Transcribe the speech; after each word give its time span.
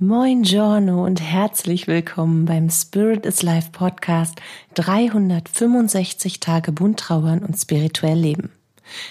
Moin 0.00 0.44
Giorno 0.44 1.04
und 1.04 1.20
herzlich 1.20 1.88
willkommen 1.88 2.44
beim 2.44 2.70
Spirit 2.70 3.26
is 3.26 3.42
Life 3.42 3.70
Podcast 3.72 4.40
365 4.74 6.38
Tage 6.38 6.70
bunt 6.70 7.00
trauern 7.00 7.40
und 7.40 7.56
spirituell 7.56 8.16
leben. 8.16 8.52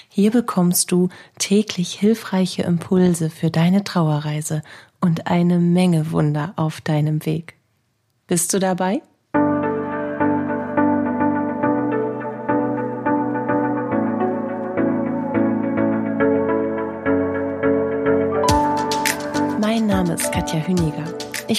Hier 0.07 0.31
bekommst 0.31 0.93
du 0.93 1.09
täglich 1.39 1.95
hilfreiche 1.95 2.63
Impulse 2.63 3.29
für 3.29 3.51
deine 3.51 3.83
Trauerreise 3.83 4.61
und 5.01 5.27
eine 5.27 5.59
Menge 5.59 6.13
Wunder 6.13 6.53
auf 6.55 6.79
deinem 6.79 7.25
Weg. 7.25 7.55
Bist 8.27 8.53
du 8.53 8.59
dabei? 8.59 9.01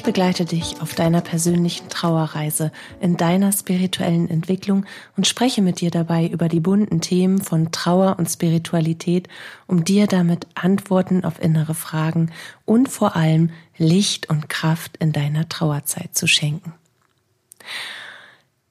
Begleite 0.08 0.46
dich 0.46 0.80
auf 0.80 0.94
deiner 0.94 1.20
persönlichen 1.20 1.90
Trauerreise, 1.90 2.72
in 2.98 3.18
deiner 3.18 3.52
spirituellen 3.52 4.30
Entwicklung 4.30 4.86
und 5.18 5.26
spreche 5.26 5.60
mit 5.60 5.82
dir 5.82 5.90
dabei 5.90 6.26
über 6.26 6.48
die 6.48 6.60
bunten 6.60 7.02
Themen 7.02 7.42
von 7.42 7.72
Trauer 7.72 8.18
und 8.18 8.26
Spiritualität, 8.26 9.28
um 9.66 9.84
dir 9.84 10.06
damit 10.06 10.46
Antworten 10.54 11.26
auf 11.26 11.42
innere 11.42 11.74
Fragen 11.74 12.30
und 12.64 12.88
vor 12.88 13.16
allem 13.16 13.50
Licht 13.76 14.30
und 14.30 14.48
Kraft 14.48 14.96
in 14.96 15.12
deiner 15.12 15.46
Trauerzeit 15.46 16.16
zu 16.16 16.26
schenken. 16.26 16.72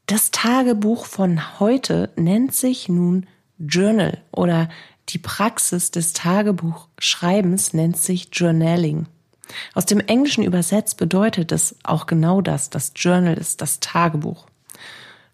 Das 0.08 0.32
Tagebuch 0.32 1.06
von 1.06 1.60
heute 1.60 2.10
nennt 2.16 2.56
sich 2.56 2.90
nun 2.90 3.28
Journal 3.60 4.24
oder 4.32 4.70
die 5.10 5.20
Praxis 5.20 5.92
des 5.92 6.14
Tagebuchschreibens 6.14 7.74
nennt 7.74 7.98
sich 7.98 8.30
Journaling. 8.34 9.06
Aus 9.74 9.86
dem 9.86 10.00
Englischen 10.00 10.44
übersetzt 10.44 10.98
bedeutet 10.98 11.52
es 11.52 11.76
auch 11.84 12.06
genau 12.06 12.42
das. 12.42 12.70
Das 12.70 12.92
Journal 12.96 13.38
ist 13.38 13.62
das 13.62 13.80
Tagebuch. 13.80 14.46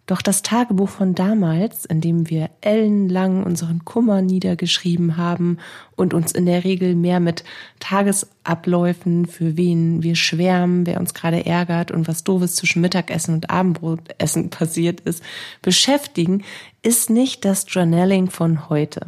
Doch 0.06 0.22
das 0.22 0.42
Tagebuch 0.42 0.90
von 0.90 1.16
damals, 1.16 1.86
in 1.86 2.02
dem 2.02 2.30
wir 2.30 2.50
ellenlang 2.60 3.44
unseren 3.44 3.86
Kummer 3.86 4.22
niedergeschrieben 4.22 5.16
haben 5.16 5.60
und 5.96 6.14
uns 6.14 6.34
in 6.34 6.46
der 6.46 6.66
Regel 6.66 6.94
mehr 6.94 7.22
mit 7.22 7.46
Tagesabläufen, 7.80 9.28
für 9.28 9.56
wen 9.56 10.04
wir 10.04 10.16
schwärmen, 10.16 10.86
wer 10.86 11.00
uns 11.00 11.14
gerade 11.14 11.46
ärgert 11.46 11.92
und 11.92 12.10
was 12.10 12.26
doofes 12.26 12.56
zwischen 12.56 12.82
Mittagessen 12.82 13.34
und 13.34 13.50
Abendbrotessen 13.50 14.50
passiert 14.50 15.00
ist, 15.02 15.24
beschäftigen, 15.62 16.44
ist 16.82 17.10
nicht 17.10 17.46
das 17.46 17.66
Journaling 17.70 18.30
von 18.30 18.68
heute. 18.68 19.08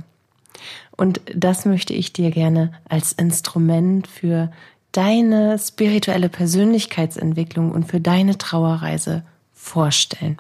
Und 0.96 1.20
das 1.36 1.66
möchte 1.66 1.94
ich 1.94 2.14
dir 2.14 2.32
gerne 2.32 2.72
als 2.88 3.12
Instrument 3.12 4.08
für 4.08 4.50
deine 4.96 5.60
spirituelle 5.60 6.30
Persönlichkeitsentwicklung 6.30 7.72
und 7.72 7.86
für 7.86 8.00
deine 8.00 8.38
Trauerreise 8.38 9.24
vorstellen. 9.54 10.38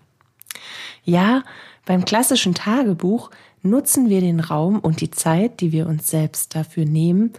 Ja, 1.03 1.43
beim 1.85 2.05
klassischen 2.05 2.53
Tagebuch 2.53 3.31
nutzen 3.61 4.09
wir 4.09 4.21
den 4.21 4.39
Raum 4.39 4.79
und 4.79 5.01
die 5.01 5.11
Zeit, 5.11 5.59
die 5.59 5.71
wir 5.71 5.87
uns 5.87 6.07
selbst 6.07 6.55
dafür 6.55 6.85
nehmen 6.85 7.33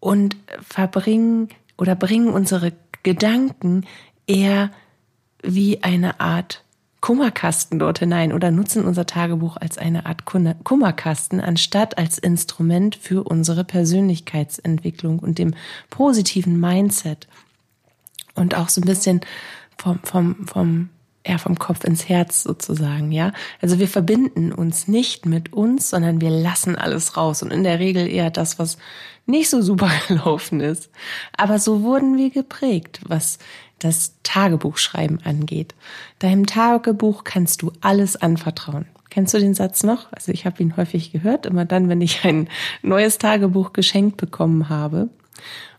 und 0.00 0.36
verbringen 0.60 1.48
oder 1.78 1.94
bringen 1.94 2.28
unsere 2.28 2.72
Gedanken 3.02 3.86
eher 4.26 4.70
wie 5.42 5.82
eine 5.82 6.20
Art 6.20 6.63
Kummerkasten 7.04 7.78
dort 7.78 7.98
hinein 7.98 8.32
oder 8.32 8.50
nutzen 8.50 8.86
unser 8.86 9.04
Tagebuch 9.04 9.58
als 9.58 9.76
eine 9.76 10.06
Art 10.06 10.24
Kummerkasten, 10.24 11.38
anstatt 11.38 11.98
als 11.98 12.16
Instrument 12.16 12.96
für 12.96 13.24
unsere 13.24 13.62
Persönlichkeitsentwicklung 13.62 15.18
und 15.18 15.36
dem 15.36 15.52
positiven 15.90 16.58
Mindset. 16.58 17.28
Und 18.34 18.54
auch 18.54 18.70
so 18.70 18.80
ein 18.80 18.86
bisschen 18.86 19.20
vom, 19.76 19.98
vom, 20.02 20.46
vom, 20.46 20.88
ja, 21.26 21.38
vom 21.38 21.58
Kopf 21.58 21.84
ins 21.84 22.08
Herz 22.08 22.42
sozusagen, 22.42 23.10
ja. 23.10 23.32
Also 23.60 23.78
wir 23.78 23.88
verbinden 23.88 24.52
uns 24.52 24.88
nicht 24.88 25.24
mit 25.24 25.52
uns, 25.52 25.90
sondern 25.90 26.20
wir 26.20 26.30
lassen 26.30 26.76
alles 26.76 27.16
raus 27.16 27.42
und 27.42 27.50
in 27.50 27.64
der 27.64 27.78
Regel 27.78 28.06
eher 28.06 28.30
das, 28.30 28.58
was 28.58 28.76
nicht 29.26 29.48
so 29.48 29.62
super 29.62 29.90
gelaufen 30.08 30.60
ist. 30.60 30.90
Aber 31.36 31.58
so 31.58 31.82
wurden 31.82 32.16
wir 32.16 32.30
geprägt, 32.30 33.00
was 33.06 33.38
das 33.78 34.14
Tagebuchschreiben 34.22 35.24
angeht. 35.24 35.74
Deinem 36.18 36.46
Tagebuch 36.46 37.24
kannst 37.24 37.62
du 37.62 37.72
alles 37.80 38.16
anvertrauen. 38.16 38.86
Kennst 39.10 39.32
du 39.32 39.38
den 39.38 39.54
Satz 39.54 39.82
noch? 39.82 40.12
Also 40.12 40.32
ich 40.32 40.44
habe 40.44 40.62
ihn 40.62 40.76
häufig 40.76 41.12
gehört, 41.12 41.46
immer 41.46 41.64
dann, 41.64 41.88
wenn 41.88 42.00
ich 42.00 42.24
ein 42.24 42.48
neues 42.82 43.18
Tagebuch 43.18 43.72
geschenkt 43.72 44.16
bekommen 44.16 44.68
habe. 44.68 45.08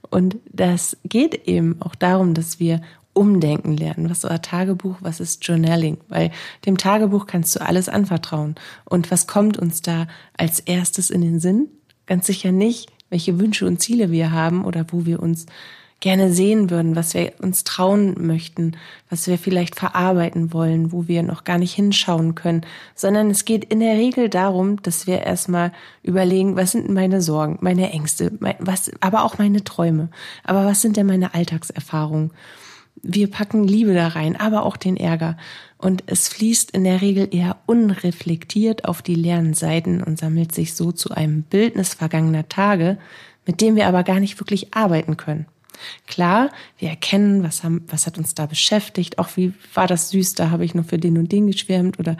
Und 0.09 0.37
das 0.51 0.97
geht 1.03 1.47
eben 1.47 1.81
auch 1.81 1.95
darum, 1.95 2.33
dass 2.33 2.59
wir 2.59 2.81
umdenken 3.15 3.77
lernen. 3.77 4.09
Was 4.09 4.19
ist 4.19 4.25
euer 4.25 4.41
Tagebuch? 4.41 4.97
Was 4.99 5.19
ist 5.19 5.47
Journaling? 5.47 5.97
Weil 6.09 6.31
dem 6.65 6.77
Tagebuch 6.77 7.25
kannst 7.25 7.55
du 7.55 7.61
alles 7.61 7.89
anvertrauen. 7.89 8.55
Und 8.83 9.09
was 9.09 9.25
kommt 9.25 9.57
uns 9.57 9.81
da 9.81 10.07
als 10.37 10.59
erstes 10.59 11.09
in 11.09 11.21
den 11.21 11.39
Sinn? 11.39 11.67
Ganz 12.05 12.27
sicher 12.27 12.51
nicht, 12.51 12.91
welche 13.09 13.39
Wünsche 13.39 13.65
und 13.65 13.81
Ziele 13.81 14.11
wir 14.11 14.31
haben 14.31 14.65
oder 14.65 14.85
wo 14.91 15.05
wir 15.05 15.21
uns 15.21 15.45
gerne 16.01 16.31
sehen 16.31 16.69
würden, 16.69 16.95
was 16.95 17.13
wir 17.13 17.33
uns 17.41 17.63
trauen 17.63 18.27
möchten, 18.27 18.73
was 19.09 19.27
wir 19.27 19.37
vielleicht 19.37 19.75
verarbeiten 19.75 20.53
wollen, 20.53 20.91
wo 20.91 21.07
wir 21.07 21.23
noch 21.23 21.45
gar 21.45 21.57
nicht 21.57 21.73
hinschauen 21.73 22.35
können, 22.35 22.65
sondern 22.95 23.31
es 23.31 23.45
geht 23.45 23.63
in 23.65 23.79
der 23.79 23.95
Regel 23.95 24.29
darum, 24.29 24.81
dass 24.83 25.07
wir 25.07 25.21
erstmal 25.21 25.71
überlegen, 26.03 26.57
was 26.57 26.73
sind 26.73 26.89
meine 26.89 27.21
Sorgen, 27.21 27.57
meine 27.61 27.91
Ängste, 27.91 28.31
was, 28.59 28.91
aber 28.99 29.23
auch 29.23 29.37
meine 29.37 29.63
Träume, 29.63 30.09
aber 30.43 30.65
was 30.65 30.81
sind 30.81 30.97
denn 30.97 31.07
meine 31.07 31.33
Alltagserfahrungen? 31.33 32.31
Wir 33.01 33.29
packen 33.29 33.67
Liebe 33.67 33.93
da 33.93 34.09
rein, 34.09 34.35
aber 34.35 34.65
auch 34.65 34.77
den 34.77 34.97
Ärger. 34.97 35.37
Und 35.77 36.03
es 36.07 36.27
fließt 36.27 36.71
in 36.71 36.83
der 36.83 37.01
Regel 37.01 37.27
eher 37.31 37.57
unreflektiert 37.65 38.85
auf 38.85 39.01
die 39.01 39.15
leeren 39.15 39.53
Seiten 39.53 40.01
und 40.01 40.17
sammelt 40.17 40.53
sich 40.53 40.73
so 40.73 40.91
zu 40.91 41.11
einem 41.11 41.43
Bildnis 41.43 41.93
vergangener 41.93 42.49
Tage, 42.49 42.97
mit 43.45 43.61
dem 43.61 43.75
wir 43.75 43.87
aber 43.87 44.03
gar 44.03 44.19
nicht 44.19 44.39
wirklich 44.39 44.73
arbeiten 44.73 45.17
können. 45.17 45.45
Klar, 46.07 46.51
wir 46.77 46.89
erkennen, 46.89 47.43
was, 47.43 47.63
haben, 47.63 47.83
was 47.87 48.07
hat 48.07 48.17
uns 48.17 48.33
da 48.33 48.45
beschäftigt, 48.45 49.19
auch 49.19 49.29
wie 49.35 49.53
war 49.73 49.87
das 49.87 50.09
süß, 50.09 50.35
da 50.35 50.49
habe 50.49 50.65
ich 50.65 50.73
noch 50.73 50.85
für 50.85 50.97
den 50.97 51.17
und 51.17 51.31
den 51.31 51.47
geschwärmt 51.47 51.99
oder 51.99 52.17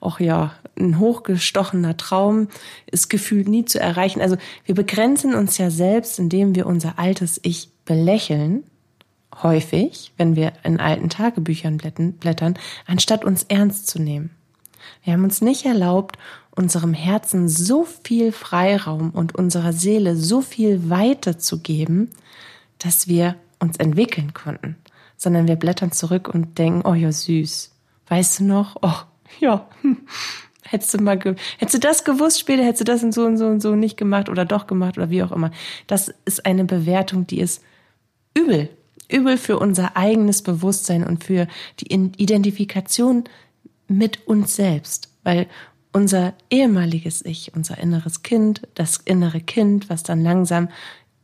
auch 0.00 0.20
ja, 0.20 0.54
ein 0.78 0.98
hochgestochener 0.98 1.96
Traum 1.96 2.48
ist 2.90 3.08
gefühlt 3.08 3.48
nie 3.48 3.64
zu 3.64 3.78
erreichen. 3.78 4.20
Also 4.20 4.36
wir 4.64 4.74
begrenzen 4.74 5.34
uns 5.34 5.58
ja 5.58 5.70
selbst, 5.70 6.18
indem 6.18 6.54
wir 6.54 6.66
unser 6.66 6.98
altes 6.98 7.40
Ich 7.42 7.70
belächeln, 7.84 8.64
häufig, 9.42 10.12
wenn 10.16 10.36
wir 10.36 10.52
in 10.62 10.80
alten 10.80 11.08
Tagebüchern 11.08 11.78
blättern, 11.78 12.58
anstatt 12.86 13.24
uns 13.24 13.44
ernst 13.44 13.88
zu 13.88 14.00
nehmen. 14.00 14.30
Wir 15.02 15.12
haben 15.12 15.24
uns 15.24 15.40
nicht 15.40 15.64
erlaubt, 15.64 16.18
unserem 16.50 16.94
Herzen 16.94 17.48
so 17.48 17.84
viel 17.84 18.32
Freiraum 18.32 19.10
und 19.10 19.34
unserer 19.34 19.72
Seele 19.72 20.16
so 20.16 20.40
viel 20.40 20.88
Weite 20.88 21.36
zu 21.36 21.60
geben, 21.60 22.10
dass 22.78 23.08
wir 23.08 23.36
uns 23.58 23.76
entwickeln 23.76 24.34
konnten, 24.34 24.76
sondern 25.16 25.48
wir 25.48 25.56
blättern 25.56 25.92
zurück 25.92 26.28
und 26.28 26.58
denken, 26.58 26.86
oh 26.86 26.94
ja, 26.94 27.10
süß. 27.10 27.72
Weißt 28.08 28.40
du 28.40 28.44
noch? 28.44 28.76
Oh, 28.82 28.94
ja. 29.40 29.68
Hättest 30.66 30.94
du 30.94 31.02
mal, 31.02 31.20
hättest 31.58 31.74
du 31.74 31.78
das 31.78 32.04
gewusst 32.04 32.40
später, 32.40 32.64
hättest 32.64 32.80
du 32.80 32.84
das 32.84 33.04
und 33.04 33.12
so 33.12 33.26
und 33.26 33.36
so 33.36 33.46
und 33.46 33.60
so 33.60 33.74
nicht 33.74 33.98
gemacht 33.98 34.30
oder 34.30 34.46
doch 34.46 34.66
gemacht 34.66 34.96
oder 34.96 35.10
wie 35.10 35.22
auch 35.22 35.30
immer. 35.30 35.50
Das 35.86 36.12
ist 36.24 36.46
eine 36.46 36.64
Bewertung, 36.64 37.26
die 37.26 37.38
ist 37.38 37.62
übel. 38.36 38.70
Übel 39.08 39.36
für 39.38 39.58
unser 39.58 39.96
eigenes 39.96 40.42
Bewusstsein 40.42 41.04
und 41.04 41.24
für 41.24 41.46
die 41.80 41.92
Identifikation 41.92 43.24
mit 43.88 44.26
uns 44.26 44.56
selbst. 44.56 45.08
Weil 45.22 45.46
unser 45.92 46.34
ehemaliges 46.50 47.24
Ich, 47.24 47.54
unser 47.54 47.78
inneres 47.78 48.22
Kind, 48.22 48.62
das 48.74 48.96
innere 49.04 49.40
Kind, 49.40 49.88
was 49.88 50.02
dann 50.02 50.22
langsam 50.22 50.68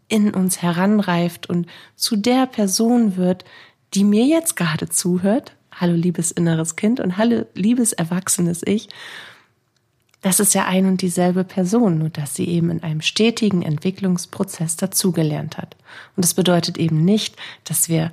in 0.09 0.33
uns 0.35 0.63
heranreift 0.63 1.49
und 1.49 1.67
zu 1.97 2.17
der 2.17 2.47
Person 2.47 3.17
wird, 3.17 3.45
die 3.95 4.05
mir 4.05 4.25
jetzt 4.25 4.57
gerade 4.57 4.89
zuhört. 4.89 5.57
Hallo 5.73 5.95
liebes 5.95 6.31
inneres 6.31 6.77
Kind 6.77 7.01
und 7.01 7.17
hallo 7.17 7.47
liebes 7.55 7.93
erwachsenes 7.93 8.63
Ich. 8.65 8.89
Das 10.23 10.39
ist 10.39 10.55
ja 10.55 10.67
ein 10.67 10.87
und 10.87 11.01
dieselbe 11.01 11.45
Person, 11.45 11.99
nur 11.99 12.11
dass 12.11 12.35
sie 12.35 12.47
eben 12.47 12.71
in 12.71 12.83
einem 12.83 13.01
stetigen 13.01 13.63
Entwicklungsprozess 13.63 14.77
dazugelernt 14.77 15.57
hat. 15.57 15.77
Und 16.15 16.25
das 16.25 16.35
bedeutet 16.35 16.77
eben 16.77 17.05
nicht, 17.05 17.37
dass 17.65 17.89
wir 17.89 18.13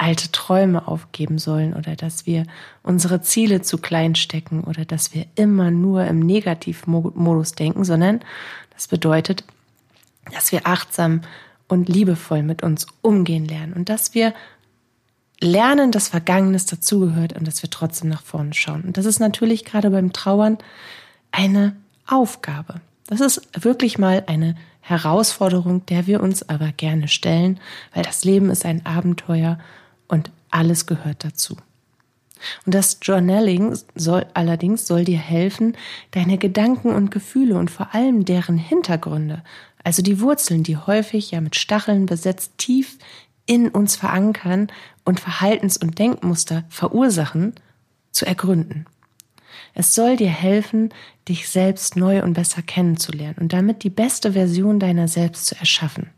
alte 0.00 0.32
Träume 0.32 0.88
aufgeben 0.88 1.38
sollen 1.38 1.74
oder 1.74 1.94
dass 1.94 2.24
wir 2.24 2.46
unsere 2.82 3.20
Ziele 3.20 3.60
zu 3.60 3.76
klein 3.76 4.14
stecken 4.14 4.64
oder 4.64 4.86
dass 4.86 5.12
wir 5.12 5.26
immer 5.34 5.70
nur 5.70 6.06
im 6.06 6.20
Negativmodus 6.20 7.52
denken, 7.52 7.84
sondern 7.84 8.20
das 8.72 8.88
bedeutet, 8.88 9.44
dass 10.32 10.52
wir 10.52 10.66
achtsam 10.66 11.20
und 11.68 11.90
liebevoll 11.90 12.42
mit 12.42 12.62
uns 12.62 12.86
umgehen 13.02 13.44
lernen 13.44 13.74
und 13.74 13.90
dass 13.90 14.14
wir 14.14 14.32
lernen, 15.38 15.92
dass 15.92 16.08
Vergangenes 16.08 16.64
dazugehört 16.64 17.34
und 17.34 17.46
dass 17.46 17.62
wir 17.62 17.68
trotzdem 17.68 18.08
nach 18.08 18.22
vorne 18.22 18.54
schauen. 18.54 18.82
Und 18.82 18.96
das 18.96 19.04
ist 19.04 19.20
natürlich 19.20 19.66
gerade 19.66 19.90
beim 19.90 20.14
Trauern 20.14 20.56
eine 21.32 21.76
Aufgabe. 22.06 22.80
Das 23.06 23.20
ist 23.20 23.42
wirklich 23.60 23.98
mal 23.98 24.24
eine 24.26 24.54
Herausforderung, 24.80 25.84
der 25.86 26.06
wir 26.06 26.20
uns 26.20 26.48
aber 26.48 26.72
gerne 26.72 27.08
stellen, 27.08 27.60
weil 27.94 28.02
das 28.02 28.24
Leben 28.24 28.50
ist 28.50 28.64
ein 28.64 28.84
Abenteuer 28.86 29.58
und 30.08 30.30
alles 30.50 30.86
gehört 30.86 31.24
dazu. 31.24 31.56
Und 32.64 32.74
das 32.74 32.98
Journaling 33.02 33.78
soll 33.94 34.26
allerdings 34.34 34.86
soll 34.86 35.04
dir 35.04 35.18
helfen, 35.18 35.76
deine 36.12 36.38
Gedanken 36.38 36.94
und 36.94 37.10
Gefühle 37.10 37.58
und 37.58 37.70
vor 37.70 37.94
allem 37.94 38.24
deren 38.24 38.56
Hintergründe, 38.56 39.42
also 39.84 40.02
die 40.02 40.20
Wurzeln, 40.20 40.62
die 40.62 40.76
häufig 40.76 41.30
ja 41.30 41.40
mit 41.40 41.56
Stacheln 41.56 42.06
besetzt 42.06 42.52
tief 42.58 42.98
in 43.46 43.68
uns 43.68 43.96
verankern 43.96 44.68
und 45.04 45.20
Verhaltens- 45.20 45.78
und 45.78 45.98
Denkmuster 45.98 46.64
verursachen, 46.68 47.54
zu 48.12 48.26
ergründen. 48.26 48.86
Es 49.74 49.94
soll 49.94 50.16
dir 50.16 50.30
helfen, 50.30 50.90
dich 51.28 51.48
selbst 51.48 51.96
neu 51.96 52.22
und 52.22 52.34
besser 52.34 52.62
kennenzulernen 52.62 53.36
und 53.40 53.52
damit 53.52 53.82
die 53.84 53.90
beste 53.90 54.32
Version 54.32 54.80
deiner 54.80 55.08
selbst 55.08 55.46
zu 55.46 55.56
erschaffen. 55.56 56.10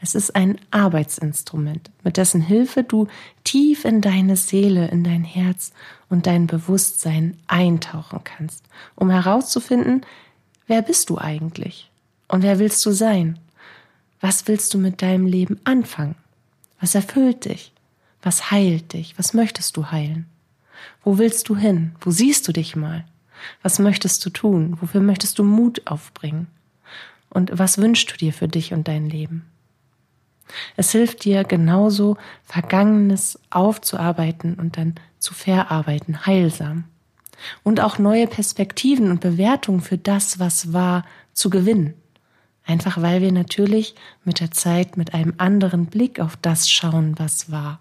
Es 0.00 0.14
ist 0.14 0.36
ein 0.36 0.58
Arbeitsinstrument, 0.70 1.90
mit 2.04 2.16
dessen 2.16 2.40
Hilfe 2.40 2.84
du 2.84 3.08
tief 3.42 3.84
in 3.84 4.00
deine 4.00 4.36
Seele, 4.36 4.88
in 4.88 5.02
dein 5.02 5.24
Herz 5.24 5.72
und 6.08 6.26
dein 6.26 6.46
Bewusstsein 6.46 7.36
eintauchen 7.48 8.20
kannst, 8.22 8.64
um 8.94 9.10
herauszufinden, 9.10 10.02
wer 10.68 10.82
bist 10.82 11.10
du 11.10 11.18
eigentlich 11.18 11.90
und 12.28 12.42
wer 12.42 12.60
willst 12.60 12.84
du 12.86 12.92
sein? 12.92 13.40
Was 14.20 14.46
willst 14.46 14.72
du 14.74 14.78
mit 14.78 15.02
deinem 15.02 15.26
Leben 15.26 15.60
anfangen? 15.64 16.14
Was 16.80 16.94
erfüllt 16.94 17.44
dich? 17.44 17.72
Was 18.22 18.50
heilt 18.50 18.92
dich? 18.92 19.18
Was 19.18 19.34
möchtest 19.34 19.76
du 19.76 19.90
heilen? 19.90 20.26
Wo 21.02 21.18
willst 21.18 21.48
du 21.48 21.56
hin? 21.56 21.94
Wo 22.00 22.10
siehst 22.10 22.46
du 22.48 22.52
dich 22.52 22.76
mal? 22.76 23.04
Was 23.62 23.78
möchtest 23.78 24.24
du 24.24 24.30
tun? 24.30 24.76
Wofür 24.80 25.00
möchtest 25.00 25.38
du 25.38 25.44
Mut 25.44 25.86
aufbringen? 25.86 26.48
Und 27.30 27.58
was 27.58 27.78
wünschst 27.78 28.12
du 28.12 28.16
dir 28.16 28.32
für 28.32 28.48
dich 28.48 28.72
und 28.72 28.88
dein 28.88 29.08
Leben? 29.08 29.44
Es 30.76 30.92
hilft 30.92 31.24
dir 31.24 31.44
genauso, 31.44 32.16
Vergangenes 32.42 33.38
aufzuarbeiten 33.50 34.54
und 34.54 34.76
dann 34.76 34.94
zu 35.18 35.34
verarbeiten, 35.34 36.26
heilsam. 36.26 36.84
Und 37.62 37.80
auch 37.80 37.98
neue 37.98 38.26
Perspektiven 38.26 39.10
und 39.10 39.20
Bewertungen 39.20 39.80
für 39.80 39.98
das, 39.98 40.38
was 40.38 40.72
war, 40.72 41.04
zu 41.34 41.50
gewinnen. 41.50 41.94
Einfach 42.64 43.00
weil 43.00 43.22
wir 43.22 43.32
natürlich 43.32 43.94
mit 44.24 44.40
der 44.40 44.50
Zeit 44.50 44.96
mit 44.96 45.14
einem 45.14 45.34
anderen 45.38 45.86
Blick 45.86 46.20
auf 46.20 46.36
das 46.36 46.68
schauen, 46.68 47.18
was 47.18 47.50
war. 47.50 47.80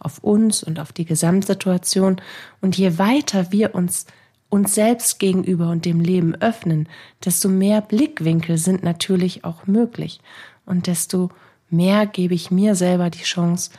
Auf 0.00 0.18
uns 0.18 0.64
und 0.64 0.80
auf 0.80 0.92
die 0.92 1.04
Gesamtsituation. 1.04 2.20
Und 2.60 2.76
je 2.76 2.98
weiter 2.98 3.52
wir 3.52 3.74
uns 3.76 4.06
uns 4.48 4.74
selbst 4.74 5.20
gegenüber 5.20 5.70
und 5.70 5.84
dem 5.84 6.00
Leben 6.00 6.34
öffnen, 6.34 6.88
desto 7.24 7.48
mehr 7.48 7.80
Blickwinkel 7.80 8.58
sind 8.58 8.82
natürlich 8.82 9.44
auch 9.44 9.66
möglich. 9.68 10.20
Und 10.66 10.88
desto 10.88 11.30
mehr 11.70 12.06
gebe 12.06 12.34
ich 12.34 12.50
mir 12.50 12.74
selber 12.74 13.10
die 13.10 13.22
Chance, 13.22 13.70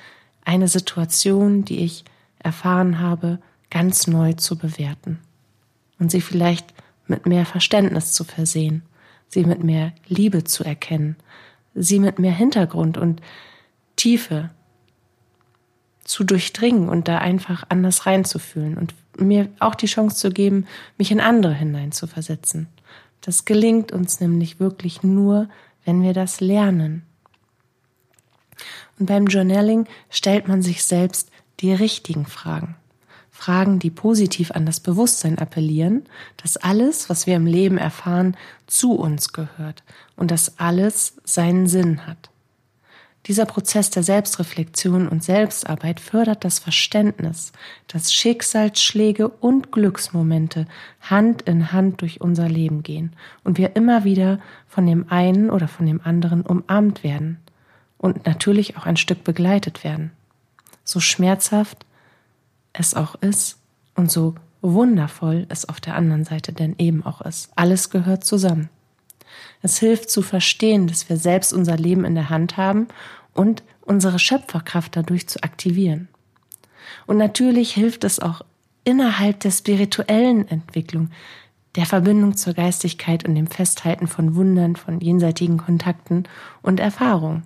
eine 0.45 0.68
Situation, 0.68 1.65
die 1.65 1.83
ich 1.83 2.06
erfahren 2.39 3.00
habe, 3.00 3.39
ganz 3.69 4.07
neu 4.07 4.33
zu 4.33 4.57
bewerten 4.57 5.19
und 6.00 6.09
sie 6.09 6.21
vielleicht 6.21 6.73
mit 7.07 7.25
mehr 7.25 7.45
Verständnis 7.45 8.13
zu 8.13 8.23
versehen, 8.23 8.83
sie 9.27 9.44
mit 9.45 9.63
mehr 9.63 9.94
Liebe 10.07 10.44
zu 10.44 10.63
erkennen, 10.63 11.15
sie 11.75 12.00
mit 12.00 12.19
mehr 12.19 12.33
Hintergrund 12.33 12.97
und 12.97 13.21
Tiefe 13.95 14.50
zu 16.11 16.25
durchdringen 16.25 16.89
und 16.89 17.07
da 17.07 17.19
einfach 17.19 17.63
anders 17.69 18.05
reinzufühlen 18.05 18.77
und 18.77 18.93
mir 19.17 19.47
auch 19.59 19.75
die 19.75 19.85
Chance 19.85 20.17
zu 20.17 20.29
geben, 20.29 20.67
mich 20.97 21.09
in 21.09 21.21
andere 21.21 21.53
hineinzuversetzen. 21.53 22.67
Das 23.21 23.45
gelingt 23.45 23.93
uns 23.93 24.19
nämlich 24.19 24.59
wirklich 24.59 25.03
nur, 25.03 25.47
wenn 25.85 26.03
wir 26.03 26.13
das 26.13 26.41
lernen. 26.41 27.03
Und 28.99 29.05
beim 29.05 29.27
Journaling 29.27 29.87
stellt 30.09 30.49
man 30.49 30.61
sich 30.61 30.83
selbst 30.83 31.31
die 31.61 31.73
richtigen 31.73 32.25
Fragen. 32.25 32.75
Fragen, 33.29 33.79
die 33.79 33.89
positiv 33.89 34.51
an 34.51 34.65
das 34.65 34.81
Bewusstsein 34.81 35.39
appellieren, 35.39 36.03
dass 36.35 36.57
alles, 36.57 37.09
was 37.09 37.25
wir 37.25 37.37
im 37.37 37.45
Leben 37.45 37.77
erfahren, 37.77 38.35
zu 38.67 38.95
uns 38.95 39.31
gehört 39.31 39.83
und 40.17 40.29
dass 40.29 40.59
alles 40.59 41.15
seinen 41.23 41.67
Sinn 41.67 42.05
hat. 42.05 42.29
Dieser 43.27 43.45
Prozess 43.45 43.91
der 43.91 44.01
Selbstreflexion 44.01 45.07
und 45.07 45.23
Selbstarbeit 45.23 46.00
fördert 46.00 46.44
das 46.44 46.57
Verständnis, 46.57 47.51
dass 47.88 48.12
Schicksalsschläge 48.12 49.27
und 49.27 49.71
Glücksmomente 49.71 50.65
Hand 51.01 51.44
in 51.44 51.71
Hand 51.71 52.01
durch 52.01 52.19
unser 52.19 52.50
Leben 52.50 52.81
gehen 52.81 53.13
und 53.44 53.59
wir 53.59 53.75
immer 53.75 54.06
wieder 54.06 54.39
von 54.68 54.88
dem 54.88 55.12
einen 55.12 55.51
oder 55.51 55.68
von 55.68 55.85
dem 55.85 56.01
anderen 56.03 56.41
umarmt 56.41 57.03
werden 57.03 57.38
und 58.00 58.25
natürlich 58.25 58.75
auch 58.77 58.88
ein 58.88 58.97
Stück 58.97 59.23
begleitet 59.23 59.83
werden. 59.83 60.12
So 60.83 61.00
schmerzhaft 61.00 61.85
es 62.73 62.95
auch 62.95 63.13
ist 63.15 63.59
und 63.95 64.12
so 64.12 64.33
wundervoll 64.62 65.45
es 65.50 65.69
auf 65.69 65.79
der 65.79 65.95
anderen 65.95 66.25
Seite 66.25 66.53
denn 66.53 66.75
eben 66.79 67.06
auch 67.06 67.21
ist. 67.21 67.51
Alles 67.56 67.91
gehört 67.91 68.23
zusammen. 68.23 68.69
Es 69.62 69.80
hilft 69.80 70.10
zu 70.10 70.22
verstehen, 70.22 70.88
dass 70.88 71.10
wir 71.10 71.18
selbst 71.18 71.54
unser 71.54 71.78
Leben 71.78 72.06
in 72.06 72.16
der 72.16 72.30
Hand 72.30 72.57
haben 72.57 72.88
und 73.33 73.63
unsere 73.81 74.19
Schöpferkraft 74.19 74.95
dadurch 74.95 75.28
zu 75.28 75.44
aktivieren. 75.44 76.07
Und 77.07 77.18
natürlich 77.18 77.74
hilft 77.74 78.04
es 78.04 78.19
auch 78.19 78.42
innerhalb 78.83 79.39
der 79.42 79.51
spirituellen 79.51 80.48
Entwicklung, 80.48 81.12
der 81.75 81.86
Verbindung 81.86 82.36
zur 82.36 82.54
Geistigkeit 82.54 83.25
und 83.25 83.36
dem 83.36 83.48
Festhalten 83.48 84.07
von 84.07 84.36
Wundern, 84.36 84.75
von 84.75 85.00
jenseitigen 85.00 85.57
Kontakten 85.57 86.28
und 86.62 86.80
Erfahrungen. 86.80 87.44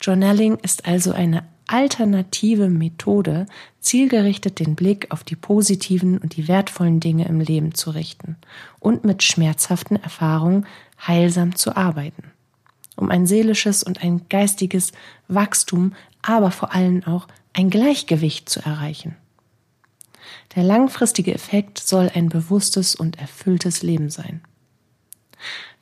Journaling 0.00 0.58
ist 0.58 0.86
also 0.86 1.12
eine 1.12 1.44
alternative 1.66 2.68
Methode, 2.68 3.46
zielgerichtet 3.80 4.60
den 4.60 4.74
Blick 4.74 5.10
auf 5.10 5.24
die 5.24 5.36
positiven 5.36 6.18
und 6.18 6.36
die 6.36 6.48
wertvollen 6.48 7.00
Dinge 7.00 7.26
im 7.26 7.40
Leben 7.40 7.74
zu 7.74 7.90
richten 7.90 8.36
und 8.80 9.04
mit 9.04 9.22
schmerzhaften 9.22 9.96
Erfahrungen 9.96 10.66
heilsam 11.06 11.54
zu 11.54 11.76
arbeiten, 11.76 12.24
um 12.96 13.10
ein 13.10 13.26
seelisches 13.26 13.82
und 13.82 14.02
ein 14.02 14.22
geistiges 14.28 14.92
Wachstum, 15.28 15.94
aber 16.22 16.50
vor 16.50 16.74
allem 16.74 17.04
auch 17.04 17.28
ein 17.52 17.70
Gleichgewicht 17.70 18.48
zu 18.48 18.60
erreichen. 18.60 19.16
Der 20.56 20.62
langfristige 20.62 21.34
Effekt 21.34 21.78
soll 21.78 22.10
ein 22.14 22.28
bewusstes 22.28 22.94
und 22.94 23.18
erfülltes 23.18 23.82
Leben 23.82 24.10
sein. 24.10 24.40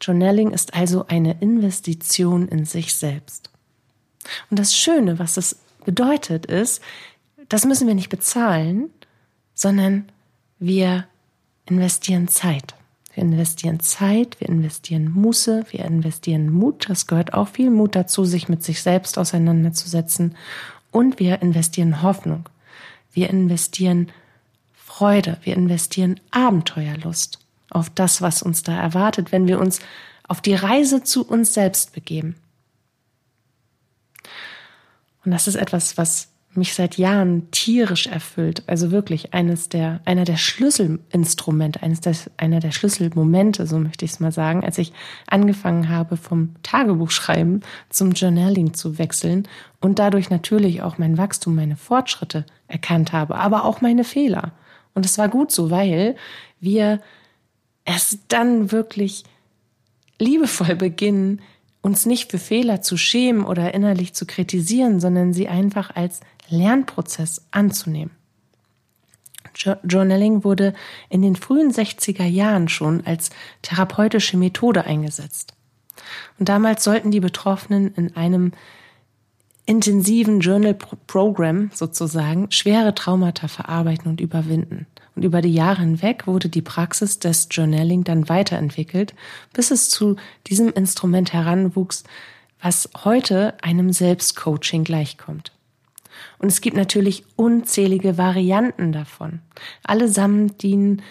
Journaling 0.00 0.50
ist 0.50 0.74
also 0.74 1.06
eine 1.06 1.40
Investition 1.40 2.48
in 2.48 2.64
sich 2.64 2.94
selbst. 2.94 3.50
Und 4.50 4.58
das 4.58 4.76
Schöne, 4.76 5.18
was 5.18 5.36
es 5.36 5.58
bedeutet, 5.84 6.46
ist, 6.46 6.82
das 7.48 7.64
müssen 7.64 7.86
wir 7.86 7.94
nicht 7.94 8.08
bezahlen, 8.08 8.90
sondern 9.54 10.06
wir 10.58 11.06
investieren 11.66 12.28
Zeit. 12.28 12.74
Wir 13.14 13.24
investieren 13.24 13.80
Zeit, 13.80 14.40
wir 14.40 14.48
investieren 14.48 15.10
Muße, 15.10 15.66
wir 15.70 15.84
investieren 15.84 16.50
Mut. 16.50 16.88
Das 16.88 17.06
gehört 17.06 17.34
auch 17.34 17.48
viel 17.48 17.70
Mut 17.70 17.94
dazu, 17.94 18.24
sich 18.24 18.48
mit 18.48 18.62
sich 18.62 18.80
selbst 18.80 19.18
auseinanderzusetzen. 19.18 20.34
Und 20.90 21.18
wir 21.18 21.42
investieren 21.42 22.02
Hoffnung. 22.02 22.48
Wir 23.12 23.28
investieren 23.28 24.10
Freude. 24.72 25.38
Wir 25.42 25.56
investieren 25.56 26.20
Abenteuerlust 26.30 27.38
auf 27.70 27.90
das, 27.90 28.22
was 28.22 28.42
uns 28.42 28.62
da 28.62 28.80
erwartet, 28.80 29.32
wenn 29.32 29.46
wir 29.46 29.58
uns 29.58 29.80
auf 30.26 30.40
die 30.40 30.54
Reise 30.54 31.02
zu 31.02 31.26
uns 31.26 31.52
selbst 31.52 31.92
begeben. 31.92 32.36
Und 35.24 35.30
das 35.30 35.46
ist 35.46 35.54
etwas, 35.56 35.96
was 35.98 36.32
mich 36.54 36.74
seit 36.74 36.98
Jahren 36.98 37.50
tierisch 37.50 38.06
erfüllt. 38.06 38.62
Also 38.66 38.90
wirklich 38.90 39.32
eines 39.32 39.68
der, 39.68 40.00
einer 40.04 40.24
der 40.24 40.36
Schlüsselinstrumente, 40.36 41.82
eines 41.82 42.00
der, 42.00 42.14
einer 42.36 42.60
der 42.60 42.72
Schlüsselmomente, 42.72 43.66
so 43.66 43.78
möchte 43.78 44.04
ich 44.04 44.12
es 44.12 44.20
mal 44.20 44.32
sagen, 44.32 44.62
als 44.62 44.76
ich 44.76 44.92
angefangen 45.26 45.88
habe, 45.88 46.16
vom 46.16 46.54
Tagebuchschreiben 46.62 47.62
zum 47.88 48.12
Journaling 48.12 48.74
zu 48.74 48.98
wechseln 48.98 49.48
und 49.80 49.98
dadurch 49.98 50.28
natürlich 50.28 50.82
auch 50.82 50.98
mein 50.98 51.16
Wachstum, 51.16 51.54
meine 51.54 51.76
Fortschritte 51.76 52.44
erkannt 52.68 53.12
habe, 53.12 53.36
aber 53.36 53.64
auch 53.64 53.80
meine 53.80 54.04
Fehler. 54.04 54.52
Und 54.94 55.06
es 55.06 55.16
war 55.16 55.28
gut 55.28 55.50
so, 55.50 55.70
weil 55.70 56.16
wir 56.60 57.00
erst 57.86 58.20
dann 58.28 58.72
wirklich 58.72 59.24
liebevoll 60.18 60.76
beginnen, 60.76 61.40
uns 61.82 62.06
nicht 62.06 62.30
für 62.30 62.38
Fehler 62.38 62.80
zu 62.80 62.96
schämen 62.96 63.44
oder 63.44 63.74
innerlich 63.74 64.14
zu 64.14 64.24
kritisieren, 64.24 65.00
sondern 65.00 65.32
sie 65.32 65.48
einfach 65.48 65.94
als 65.94 66.20
Lernprozess 66.48 67.46
anzunehmen. 67.50 68.12
Journaling 69.84 70.44
wurde 70.44 70.72
in 71.10 71.20
den 71.20 71.36
frühen 71.36 71.72
60er 71.72 72.24
Jahren 72.24 72.68
schon 72.68 73.04
als 73.04 73.30
therapeutische 73.60 74.36
Methode 74.36 74.84
eingesetzt. 74.84 75.54
Und 76.38 76.48
damals 76.48 76.84
sollten 76.84 77.10
die 77.10 77.20
Betroffenen 77.20 77.92
in 77.94 78.16
einem 78.16 78.52
intensiven 79.66 80.40
Journal 80.40 80.74
Program 80.74 81.70
sozusagen 81.74 82.50
schwere 82.50 82.94
Traumata 82.94 83.46
verarbeiten 83.48 84.10
und 84.10 84.20
überwinden 84.20 84.86
Und 85.14 85.24
über 85.24 85.42
die 85.42 85.52
Jahre 85.52 85.80
hinweg 85.82 86.26
wurde 86.26 86.48
die 86.48 86.62
Praxis 86.62 87.18
des 87.18 87.48
Journaling 87.50 88.04
dann 88.04 88.28
weiterentwickelt, 88.28 89.14
bis 89.52 89.70
es 89.70 89.90
zu 89.90 90.16
diesem 90.46 90.72
Instrument 90.72 91.32
heranwuchs, 91.32 92.04
was 92.60 92.88
heute 93.04 93.54
einem 93.62 93.92
Selbstcoaching 93.92 94.84
gleichkommt. 94.84 95.52
Und 96.38 96.48
es 96.48 96.60
gibt 96.60 96.76
natürlich 96.76 97.24
unzählige 97.36 98.16
Varianten 98.16 98.92
davon. 98.92 99.40
Allesamt 99.82 100.62
dienen 100.62 101.02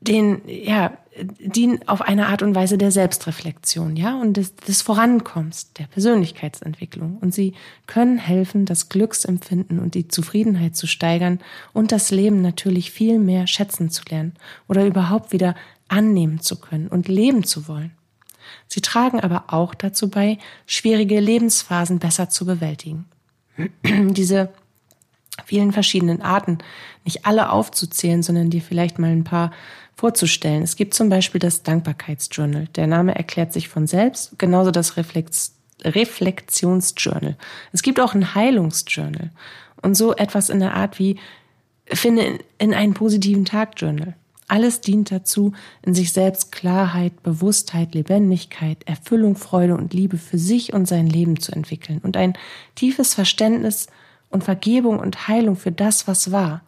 den, 0.00 0.42
ja, 0.46 0.96
dienen 1.38 1.86
auf 1.88 2.02
eine 2.02 2.26
Art 2.26 2.42
und 2.42 2.54
Weise 2.54 2.78
der 2.78 2.90
Selbstreflexion, 2.90 3.96
ja, 3.96 4.20
und 4.20 4.36
des, 4.36 4.54
des 4.56 4.82
Vorankommens, 4.82 5.72
der 5.72 5.84
Persönlichkeitsentwicklung. 5.84 7.18
Und 7.18 7.34
sie 7.34 7.54
können 7.86 8.18
helfen, 8.18 8.66
das 8.66 8.88
Glücksempfinden 8.88 9.78
und 9.78 9.94
die 9.94 10.08
Zufriedenheit 10.08 10.76
zu 10.76 10.86
steigern 10.86 11.40
und 11.72 11.92
das 11.92 12.10
Leben 12.10 12.42
natürlich 12.42 12.90
viel 12.90 13.18
mehr 13.18 13.46
schätzen 13.46 13.90
zu 13.90 14.02
lernen 14.10 14.34
oder 14.68 14.86
überhaupt 14.86 15.32
wieder 15.32 15.54
annehmen 15.88 16.40
zu 16.40 16.60
können 16.60 16.88
und 16.88 17.08
leben 17.08 17.44
zu 17.44 17.68
wollen. 17.68 17.92
Sie 18.68 18.80
tragen 18.80 19.20
aber 19.20 19.44
auch 19.48 19.74
dazu 19.74 20.10
bei, 20.10 20.38
schwierige 20.66 21.20
Lebensphasen 21.20 21.98
besser 21.98 22.28
zu 22.28 22.46
bewältigen. 22.46 23.06
Diese 23.84 24.50
vielen 25.44 25.72
verschiedenen 25.72 26.22
Arten, 26.22 26.58
nicht 27.04 27.26
alle 27.26 27.50
aufzuzählen, 27.50 28.22
sondern 28.22 28.50
dir 28.50 28.62
vielleicht 28.62 28.98
mal 28.98 29.10
ein 29.10 29.24
paar 29.24 29.52
vorzustellen. 29.96 30.62
Es 30.62 30.76
gibt 30.76 30.94
zum 30.94 31.08
Beispiel 31.08 31.38
das 31.38 31.62
Dankbarkeitsjournal. 31.62 32.68
Der 32.76 32.86
Name 32.86 33.14
erklärt 33.14 33.52
sich 33.52 33.68
von 33.68 33.86
selbst, 33.86 34.38
genauso 34.38 34.70
das 34.70 34.96
Reflex 34.96 35.52
Reflexionsjournal. 35.84 37.36
Es 37.70 37.82
gibt 37.82 38.00
auch 38.00 38.14
ein 38.14 38.34
Heilungsjournal 38.34 39.30
und 39.82 39.94
so 39.94 40.14
etwas 40.16 40.48
in 40.48 40.58
der 40.58 40.74
Art 40.74 40.98
wie 40.98 41.18
finde 41.86 42.40
in 42.58 42.72
einen 42.72 42.94
positiven 42.94 43.44
Tag-Journal. 43.44 44.14
Alles 44.48 44.80
dient 44.80 45.10
dazu, 45.10 45.52
in 45.82 45.94
sich 45.94 46.12
selbst 46.12 46.50
Klarheit, 46.50 47.22
Bewusstheit, 47.22 47.94
Lebendigkeit, 47.94 48.78
Erfüllung, 48.86 49.36
Freude 49.36 49.76
und 49.76 49.92
Liebe 49.92 50.18
für 50.18 50.38
sich 50.38 50.72
und 50.72 50.86
sein 50.86 51.06
Leben 51.06 51.40
zu 51.40 51.52
entwickeln 51.52 52.00
und 52.02 52.16
ein 52.16 52.34
tiefes 52.74 53.14
Verständnis 53.14 53.88
und 54.30 54.44
Vergebung 54.44 54.98
und 54.98 55.28
Heilung 55.28 55.56
für 55.56 55.72
das, 55.72 56.08
was 56.08 56.32
war, 56.32 56.62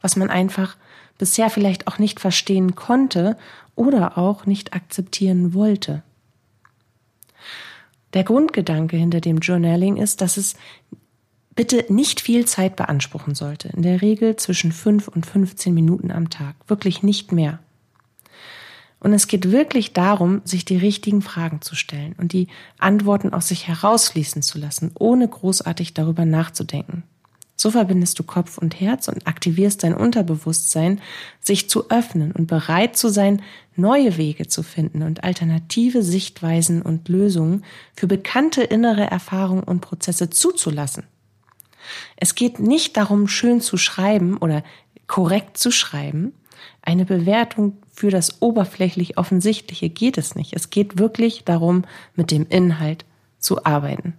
was 0.00 0.16
man 0.16 0.30
einfach 0.30 0.76
bisher 1.18 1.50
vielleicht 1.50 1.86
auch 1.86 1.98
nicht 1.98 2.20
verstehen 2.20 2.74
konnte 2.74 3.36
oder 3.74 4.18
auch 4.18 4.46
nicht 4.46 4.74
akzeptieren 4.74 5.54
wollte. 5.54 6.02
Der 8.14 8.24
Grundgedanke 8.24 8.96
hinter 8.96 9.20
dem 9.20 9.38
Journaling 9.38 9.96
ist, 9.96 10.20
dass 10.20 10.36
es 10.36 10.54
bitte 11.54 11.84
nicht 11.88 12.20
viel 12.20 12.46
Zeit 12.46 12.76
beanspruchen 12.76 13.34
sollte. 13.34 13.68
In 13.68 13.82
der 13.82 14.02
Regel 14.02 14.36
zwischen 14.36 14.72
fünf 14.72 15.08
und 15.08 15.26
15 15.26 15.74
Minuten 15.74 16.10
am 16.10 16.30
Tag. 16.30 16.56
Wirklich 16.68 17.02
nicht 17.02 17.32
mehr. 17.32 17.58
Und 19.00 19.12
es 19.12 19.26
geht 19.26 19.50
wirklich 19.50 19.92
darum, 19.92 20.40
sich 20.44 20.64
die 20.64 20.78
richtigen 20.78 21.20
Fragen 21.20 21.60
zu 21.60 21.74
stellen 21.74 22.14
und 22.16 22.32
die 22.32 22.48
Antworten 22.78 23.34
aus 23.34 23.48
sich 23.48 23.68
herausfließen 23.68 24.40
zu 24.40 24.58
lassen, 24.58 24.92
ohne 24.98 25.28
großartig 25.28 25.92
darüber 25.92 26.24
nachzudenken. 26.24 27.02
So 27.56 27.70
verbindest 27.70 28.18
du 28.18 28.24
Kopf 28.24 28.58
und 28.58 28.80
Herz 28.80 29.08
und 29.08 29.26
aktivierst 29.26 29.84
dein 29.84 29.94
Unterbewusstsein, 29.94 31.00
sich 31.40 31.70
zu 31.70 31.88
öffnen 31.90 32.32
und 32.32 32.46
bereit 32.46 32.96
zu 32.96 33.08
sein, 33.08 33.42
neue 33.76 34.16
Wege 34.16 34.48
zu 34.48 34.62
finden 34.62 35.02
und 35.02 35.24
alternative 35.24 36.02
Sichtweisen 36.02 36.82
und 36.82 37.08
Lösungen 37.08 37.64
für 37.94 38.06
bekannte 38.06 38.62
innere 38.62 39.04
Erfahrungen 39.04 39.62
und 39.62 39.80
Prozesse 39.80 40.30
zuzulassen. 40.30 41.04
Es 42.16 42.34
geht 42.34 42.58
nicht 42.58 42.96
darum, 42.96 43.28
schön 43.28 43.60
zu 43.60 43.76
schreiben 43.76 44.36
oder 44.38 44.64
korrekt 45.06 45.56
zu 45.56 45.70
schreiben. 45.70 46.32
Eine 46.82 47.04
Bewertung 47.04 47.76
für 47.92 48.10
das 48.10 48.42
oberflächlich 48.42 49.16
Offensichtliche 49.16 49.90
geht 49.90 50.18
es 50.18 50.34
nicht. 50.34 50.54
Es 50.54 50.70
geht 50.70 50.98
wirklich 50.98 51.44
darum, 51.44 51.84
mit 52.16 52.30
dem 52.30 52.46
Inhalt 52.48 53.04
zu 53.38 53.64
arbeiten 53.64 54.14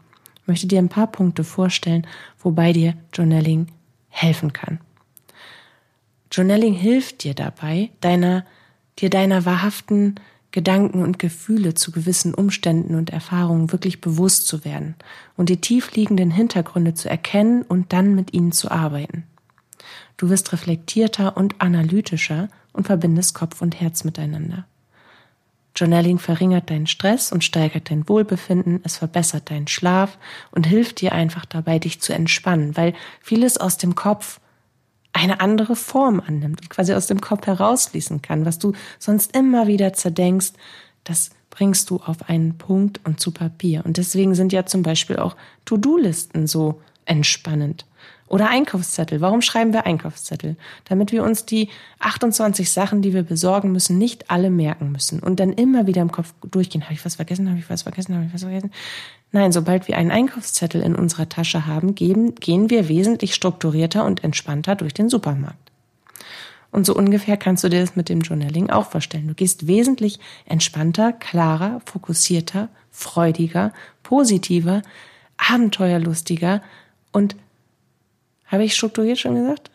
möchte 0.48 0.68
dir 0.68 0.80
ein 0.80 0.90
paar 0.90 1.08
Punkte 1.08 1.44
vorstellen, 1.44 2.08
wobei 2.40 2.74
dir 2.74 2.96
Journaling 3.14 3.68
helfen 4.10 4.54
kann. 4.54 4.80
Journaling 6.32 6.74
hilft 6.74 7.24
dir 7.24 7.34
dabei, 7.34 7.92
deiner, 8.02 8.46
dir 9.00 9.10
deiner 9.10 9.46
wahrhaften 9.46 10.16
Gedanken 10.52 11.04
und 11.04 11.20
Gefühle 11.20 11.74
zu 11.74 11.92
gewissen 11.92 12.34
Umständen 12.34 12.96
und 12.96 13.10
Erfahrungen 13.10 13.74
wirklich 13.74 14.00
bewusst 14.00 14.48
zu 14.48 14.64
werden 14.64 14.96
und 15.36 15.50
die 15.50 15.60
tiefliegenden 15.60 16.32
Hintergründe 16.32 16.94
zu 16.94 17.10
erkennen 17.10 17.62
und 17.64 17.92
dann 17.92 18.16
mit 18.16 18.34
ihnen 18.34 18.54
zu 18.54 18.72
arbeiten. 18.72 19.24
Du 20.16 20.30
wirst 20.30 20.54
reflektierter 20.54 21.36
und 21.36 21.60
analytischer 21.60 22.48
und 22.72 22.88
verbindest 22.88 23.36
Kopf 23.36 23.62
und 23.62 23.82
Herz 23.82 24.06
miteinander. 24.06 24.66
Journaling 25.76 26.20
verringert 26.20 26.70
deinen 26.70 26.88
Stress 26.88 27.32
und 27.32 27.44
steigert 27.44 27.90
dein 27.90 28.08
Wohlbefinden, 28.08 28.80
es 28.84 28.98
verbessert 28.98 29.50
deinen 29.50 29.68
Schlaf 29.68 30.18
und 30.52 30.66
hilft 30.66 31.02
dir 31.02 31.12
einfach 31.12 31.46
dabei, 31.46 31.80
dich 31.80 32.02
zu 32.02 32.14
entspannen, 32.14 32.78
weil 32.78 32.94
vieles 33.22 33.58
aus 33.58 33.78
dem 33.78 33.96
Kopf 33.96 34.40
eine 35.12 35.40
andere 35.40 35.76
Form 35.76 36.22
annimmt 36.26 36.62
und 36.62 36.70
quasi 36.70 36.94
aus 36.94 37.08
dem 37.08 37.22
Kopf 37.22 37.48
herausfließen 37.48 38.22
kann, 38.22 38.46
was 38.46 38.60
du 38.60 38.74
sonst 39.00 39.36
immer 39.36 39.68
wieder 39.68 39.94
zerdenkst, 39.94 40.54
das 41.04 41.30
bringst 41.50 41.90
du 41.90 41.98
auf 41.98 42.30
einen 42.30 42.58
Punkt 42.58 43.00
und 43.06 43.20
zu 43.20 43.32
Papier. 43.32 43.86
Und 43.86 43.98
deswegen 43.98 44.36
sind 44.36 44.52
ja 44.52 44.66
zum 44.66 44.84
Beispiel 44.84 45.18
auch 45.18 45.38
To-Do-Listen 45.64 46.48
so 46.48 46.82
entspannend. 47.06 47.86
Oder 48.28 48.50
Einkaufszettel. 48.50 49.22
Warum 49.22 49.42
schreiben 49.42 49.72
wir 49.72 49.86
Einkaufszettel? 49.86 50.56
Damit 50.86 51.12
wir 51.12 51.24
uns 51.24 51.46
die 51.46 51.70
28 52.00 52.72
Sachen, 52.72 53.04
die 53.04 53.14
wir 53.14 53.22
besorgen 53.22 53.72
müssen, 53.72 54.00
nicht 54.00 54.32
alle 54.32 54.50
merken 54.50 54.92
müssen 54.92 55.20
und 55.20 55.40
dann 55.40 55.54
immer 55.54 55.86
wieder 55.86 56.02
im 56.02 56.12
Kopf 56.12 56.34
durchgehen. 56.42 56.84
Habe 56.84 56.94
ich 56.94 57.06
was 57.06 57.16
vergessen? 57.16 57.50
Habe 57.50 57.60
ich 57.60 57.70
was 57.70 57.84
vergessen? 57.84 58.16
Habe 58.16 58.26
ich 58.26 58.34
was 58.34 58.42
vergessen? 58.42 58.72
Nein, 59.32 59.52
sobald 59.52 59.88
wir 59.88 59.98
einen 59.98 60.12
Einkaufszettel 60.12 60.82
in 60.82 60.96
unserer 60.96 61.30
Tasche 61.30 61.68
haben, 61.68 61.94
geben, 61.94 62.34
gehen 62.36 62.70
wir 62.72 62.88
wesentlich 62.88 63.36
strukturierter 63.36 64.06
und 64.06 64.24
entspannter 64.24 64.76
durch 64.76 64.94
den 64.94 65.10
Supermarkt. 65.10 65.72
Und 66.72 66.86
so 66.86 66.96
ungefähr 66.96 67.38
kannst 67.38 67.64
du 67.64 67.70
dir 67.70 67.80
das 67.80 67.96
mit 67.96 68.10
dem 68.10 68.22
Journaling 68.22 68.70
auch 68.70 68.90
vorstellen. 68.90 69.28
Du 69.28 69.34
gehst 69.34 69.68
wesentlich 69.68 70.20
entspannter, 70.46 71.14
klarer, 71.14 71.82
fokussierter, 71.86 72.70
freudiger, 72.92 73.72
positiver, 74.04 74.82
abenteuerlustiger 75.38 76.62
und 77.12 77.36
habe 78.56 78.66
ich 78.66 78.76
strukturiert 78.76 79.20
schon 79.20 79.36
gesagt? 79.36 79.72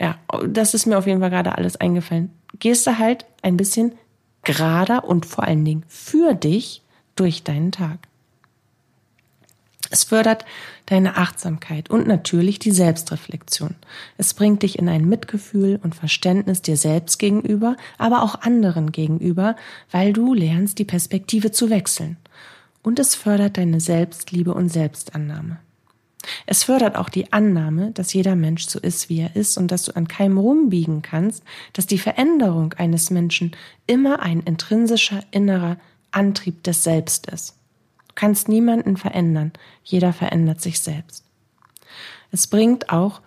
Ja, 0.00 0.18
das 0.46 0.74
ist 0.74 0.86
mir 0.86 0.98
auf 0.98 1.06
jeden 1.06 1.20
Fall 1.20 1.30
gerade 1.30 1.56
alles 1.56 1.76
eingefallen. 1.76 2.30
Gehst 2.58 2.86
du 2.86 2.98
halt 2.98 3.24
ein 3.42 3.56
bisschen 3.56 3.92
gerader 4.42 5.04
und 5.04 5.26
vor 5.26 5.44
allen 5.44 5.64
Dingen 5.64 5.84
für 5.86 6.34
dich 6.34 6.82
durch 7.14 7.44
deinen 7.44 7.72
Tag. 7.72 7.98
Es 9.90 10.04
fördert 10.04 10.46
deine 10.86 11.18
Achtsamkeit 11.18 11.90
und 11.90 12.06
natürlich 12.06 12.58
die 12.58 12.70
Selbstreflexion. 12.70 13.74
Es 14.16 14.32
bringt 14.32 14.62
dich 14.62 14.78
in 14.78 14.88
ein 14.88 15.06
Mitgefühl 15.06 15.78
und 15.82 15.94
Verständnis 15.94 16.62
dir 16.62 16.78
selbst 16.78 17.18
gegenüber, 17.18 17.76
aber 17.98 18.22
auch 18.22 18.40
anderen 18.40 18.90
gegenüber, 18.90 19.54
weil 19.90 20.14
du 20.14 20.32
lernst, 20.32 20.78
die 20.78 20.84
Perspektive 20.84 21.52
zu 21.52 21.68
wechseln. 21.68 22.16
Und 22.82 22.98
es 22.98 23.14
fördert 23.14 23.58
deine 23.58 23.80
Selbstliebe 23.80 24.54
und 24.54 24.70
Selbstannahme. 24.70 25.58
Es 26.46 26.64
fördert 26.64 26.96
auch 26.96 27.08
die 27.08 27.32
Annahme, 27.32 27.92
dass 27.92 28.12
jeder 28.12 28.34
Mensch 28.34 28.66
so 28.66 28.78
ist, 28.78 29.08
wie 29.08 29.20
er 29.20 29.36
ist 29.36 29.56
und 29.58 29.68
dass 29.68 29.84
du 29.84 29.96
an 29.96 30.08
keinem 30.08 30.38
rumbiegen 30.38 31.02
kannst, 31.02 31.44
dass 31.72 31.86
die 31.86 31.98
Veränderung 31.98 32.72
eines 32.74 33.10
Menschen 33.10 33.52
immer 33.86 34.20
ein 34.20 34.40
intrinsischer 34.40 35.22
innerer 35.30 35.76
Antrieb 36.10 36.62
des 36.64 36.84
Selbst 36.84 37.26
ist. 37.30 37.56
Du 38.08 38.14
kannst 38.14 38.48
niemanden 38.48 38.96
verändern, 38.96 39.52
jeder 39.84 40.12
verändert 40.12 40.60
sich 40.60 40.80
selbst. 40.80 41.24
Es 42.30 42.46
bringt 42.46 42.90
auch 42.90 43.20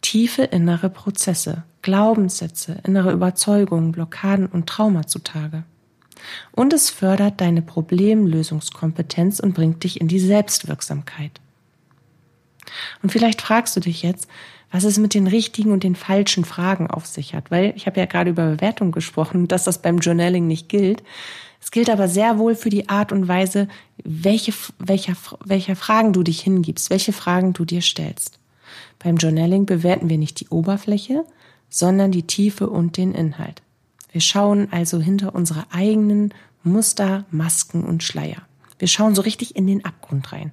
tiefe 0.00 0.42
innere 0.42 0.90
Prozesse, 0.90 1.64
Glaubenssätze, 1.82 2.78
innere 2.84 3.12
Überzeugungen, 3.12 3.92
Blockaden 3.92 4.46
und 4.46 4.68
Trauma 4.68 5.06
zutage. 5.06 5.64
Und 6.52 6.72
es 6.72 6.90
fördert 6.90 7.40
deine 7.40 7.62
Problemlösungskompetenz 7.62 9.40
und 9.40 9.54
bringt 9.54 9.84
dich 9.84 10.00
in 10.00 10.08
die 10.08 10.20
Selbstwirksamkeit. 10.20 11.41
Und 13.02 13.10
vielleicht 13.10 13.42
fragst 13.42 13.76
du 13.76 13.80
dich 13.80 14.02
jetzt, 14.02 14.28
was 14.70 14.84
es 14.84 14.98
mit 14.98 15.14
den 15.14 15.26
richtigen 15.26 15.70
und 15.70 15.84
den 15.84 15.94
falschen 15.94 16.44
Fragen 16.44 16.88
auf 16.88 17.06
sich 17.06 17.34
hat, 17.34 17.50
weil 17.50 17.74
ich 17.76 17.86
habe 17.86 18.00
ja 18.00 18.06
gerade 18.06 18.30
über 18.30 18.52
Bewertung 18.52 18.90
gesprochen, 18.90 19.48
dass 19.48 19.64
das 19.64 19.82
beim 19.82 19.98
Journaling 19.98 20.46
nicht 20.46 20.68
gilt. 20.68 21.02
Es 21.60 21.70
gilt 21.70 21.90
aber 21.90 22.08
sehr 22.08 22.38
wohl 22.38 22.56
für 22.56 22.70
die 22.70 22.88
Art 22.88 23.12
und 23.12 23.28
Weise, 23.28 23.68
welche, 24.02 24.52
welcher, 24.78 25.14
welcher 25.44 25.76
Fragen 25.76 26.12
du 26.12 26.24
dich 26.24 26.40
hingibst, 26.40 26.90
welche 26.90 27.12
Fragen 27.12 27.52
du 27.52 27.64
dir 27.64 27.82
stellst. 27.82 28.40
Beim 28.98 29.16
Journaling 29.16 29.66
bewerten 29.66 30.08
wir 30.08 30.18
nicht 30.18 30.40
die 30.40 30.48
Oberfläche, 30.48 31.24
sondern 31.68 32.10
die 32.10 32.26
Tiefe 32.26 32.68
und 32.68 32.96
den 32.96 33.12
Inhalt. 33.12 33.62
Wir 34.10 34.20
schauen 34.20 34.68
also 34.72 35.00
hinter 35.00 35.34
unsere 35.34 35.66
eigenen 35.70 36.34
Muster, 36.64 37.24
Masken 37.30 37.84
und 37.84 38.02
Schleier. 38.02 38.42
Wir 38.78 38.88
schauen 38.88 39.14
so 39.14 39.22
richtig 39.22 39.56
in 39.56 39.66
den 39.66 39.84
Abgrund 39.84 40.32
rein. 40.32 40.52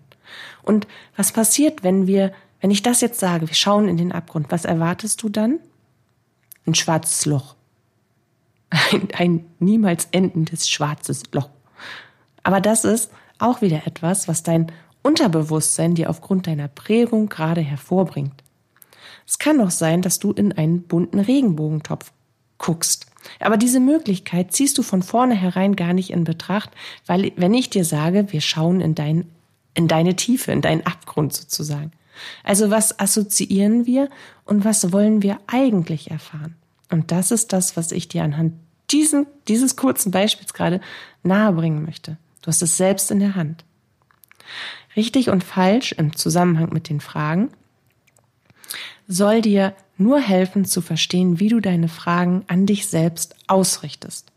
Und 0.63 0.87
was 1.15 1.31
passiert, 1.31 1.83
wenn 1.83 2.07
wir, 2.07 2.31
wenn 2.61 2.71
ich 2.71 2.83
das 2.83 3.01
jetzt 3.01 3.19
sage, 3.19 3.47
wir 3.47 3.55
schauen 3.55 3.87
in 3.87 3.97
den 3.97 4.11
Abgrund, 4.11 4.47
was 4.49 4.65
erwartest 4.65 5.21
du 5.23 5.29
dann? 5.29 5.59
ein 6.69 6.75
schwarzes 6.75 7.25
Loch. 7.25 7.55
Ein, 8.69 9.07
ein 9.17 9.45
niemals 9.59 10.07
endendes 10.11 10.69
schwarzes 10.69 11.23
Loch. 11.31 11.49
Aber 12.43 12.61
das 12.61 12.85
ist 12.85 13.11
auch 13.39 13.61
wieder 13.61 13.87
etwas, 13.87 14.27
was 14.27 14.43
dein 14.43 14.71
Unterbewusstsein 15.01 15.95
dir 15.95 16.09
aufgrund 16.09 16.45
deiner 16.45 16.67
Prägung 16.67 17.29
gerade 17.29 17.61
hervorbringt. 17.61 18.43
Es 19.25 19.39
kann 19.39 19.59
auch 19.61 19.71
sein, 19.71 20.01
dass 20.01 20.19
du 20.19 20.31
in 20.31 20.51
einen 20.51 20.83
bunten 20.83 21.19
Regenbogentopf 21.19 22.11
guckst. 22.57 23.07
Aber 23.39 23.57
diese 23.57 23.79
Möglichkeit 23.79 24.53
ziehst 24.53 24.77
du 24.77 24.83
von 24.83 25.01
vornherein 25.01 25.75
gar 25.75 25.93
nicht 25.93 26.11
in 26.11 26.23
Betracht, 26.23 26.69
weil 27.05 27.31
wenn 27.37 27.53
ich 27.53 27.69
dir 27.69 27.85
sage, 27.85 28.31
wir 28.31 28.41
schauen 28.41 28.81
in, 28.81 28.95
dein, 28.95 29.27
in 29.73 29.87
deine 29.87 30.15
Tiefe, 30.15 30.51
in 30.51 30.61
deinen 30.61 30.85
Abgrund 30.85 31.33
sozusagen. 31.33 31.91
Also 32.43 32.69
was 32.69 32.99
assoziieren 32.99 33.85
wir 33.85 34.09
und 34.45 34.65
was 34.65 34.91
wollen 34.91 35.21
wir 35.21 35.39
eigentlich 35.47 36.11
erfahren? 36.11 36.55
Und 36.91 37.11
das 37.11 37.31
ist 37.31 37.53
das, 37.53 37.77
was 37.77 37.91
ich 37.91 38.07
dir 38.07 38.23
anhand 38.23 38.53
diesen, 38.91 39.27
dieses 39.47 39.75
kurzen 39.75 40.11
Beispiels 40.11 40.53
gerade 40.53 40.81
nahebringen 41.23 41.85
möchte. 41.85 42.17
Du 42.41 42.47
hast 42.47 42.61
es 42.61 42.77
selbst 42.77 43.11
in 43.11 43.19
der 43.19 43.35
Hand. 43.35 43.63
Richtig 44.95 45.29
und 45.29 45.43
falsch 45.43 45.91
im 45.91 46.15
Zusammenhang 46.15 46.73
mit 46.73 46.89
den 46.89 46.99
Fragen 46.99 47.49
soll 49.07 49.41
dir 49.41 49.75
nur 49.97 50.19
helfen 50.19 50.65
zu 50.65 50.81
verstehen, 50.81 51.39
wie 51.39 51.49
du 51.49 51.59
deine 51.59 51.89
Fragen 51.89 52.43
an 52.47 52.65
dich 52.65 52.87
selbst 52.87 53.35
ausrichtest. 53.47 54.28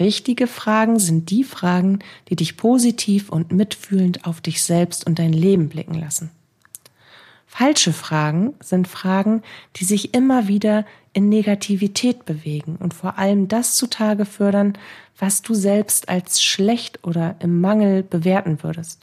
Richtige 0.00 0.46
Fragen 0.46 0.98
sind 0.98 1.28
die 1.28 1.44
Fragen, 1.44 1.98
die 2.30 2.36
dich 2.36 2.56
positiv 2.56 3.28
und 3.28 3.52
mitfühlend 3.52 4.24
auf 4.24 4.40
dich 4.40 4.62
selbst 4.62 5.06
und 5.06 5.18
dein 5.18 5.34
Leben 5.34 5.68
blicken 5.68 5.94
lassen. 5.94 6.30
Falsche 7.46 7.92
Fragen 7.92 8.54
sind 8.60 8.88
Fragen, 8.88 9.42
die 9.76 9.84
sich 9.84 10.14
immer 10.14 10.48
wieder 10.48 10.86
in 11.12 11.28
Negativität 11.28 12.24
bewegen 12.24 12.76
und 12.76 12.94
vor 12.94 13.18
allem 13.18 13.48
das 13.48 13.74
zutage 13.74 14.24
fördern, 14.24 14.78
was 15.18 15.42
du 15.42 15.52
selbst 15.52 16.08
als 16.08 16.42
schlecht 16.42 17.04
oder 17.04 17.36
im 17.40 17.60
Mangel 17.60 18.02
bewerten 18.02 18.62
würdest. 18.62 19.00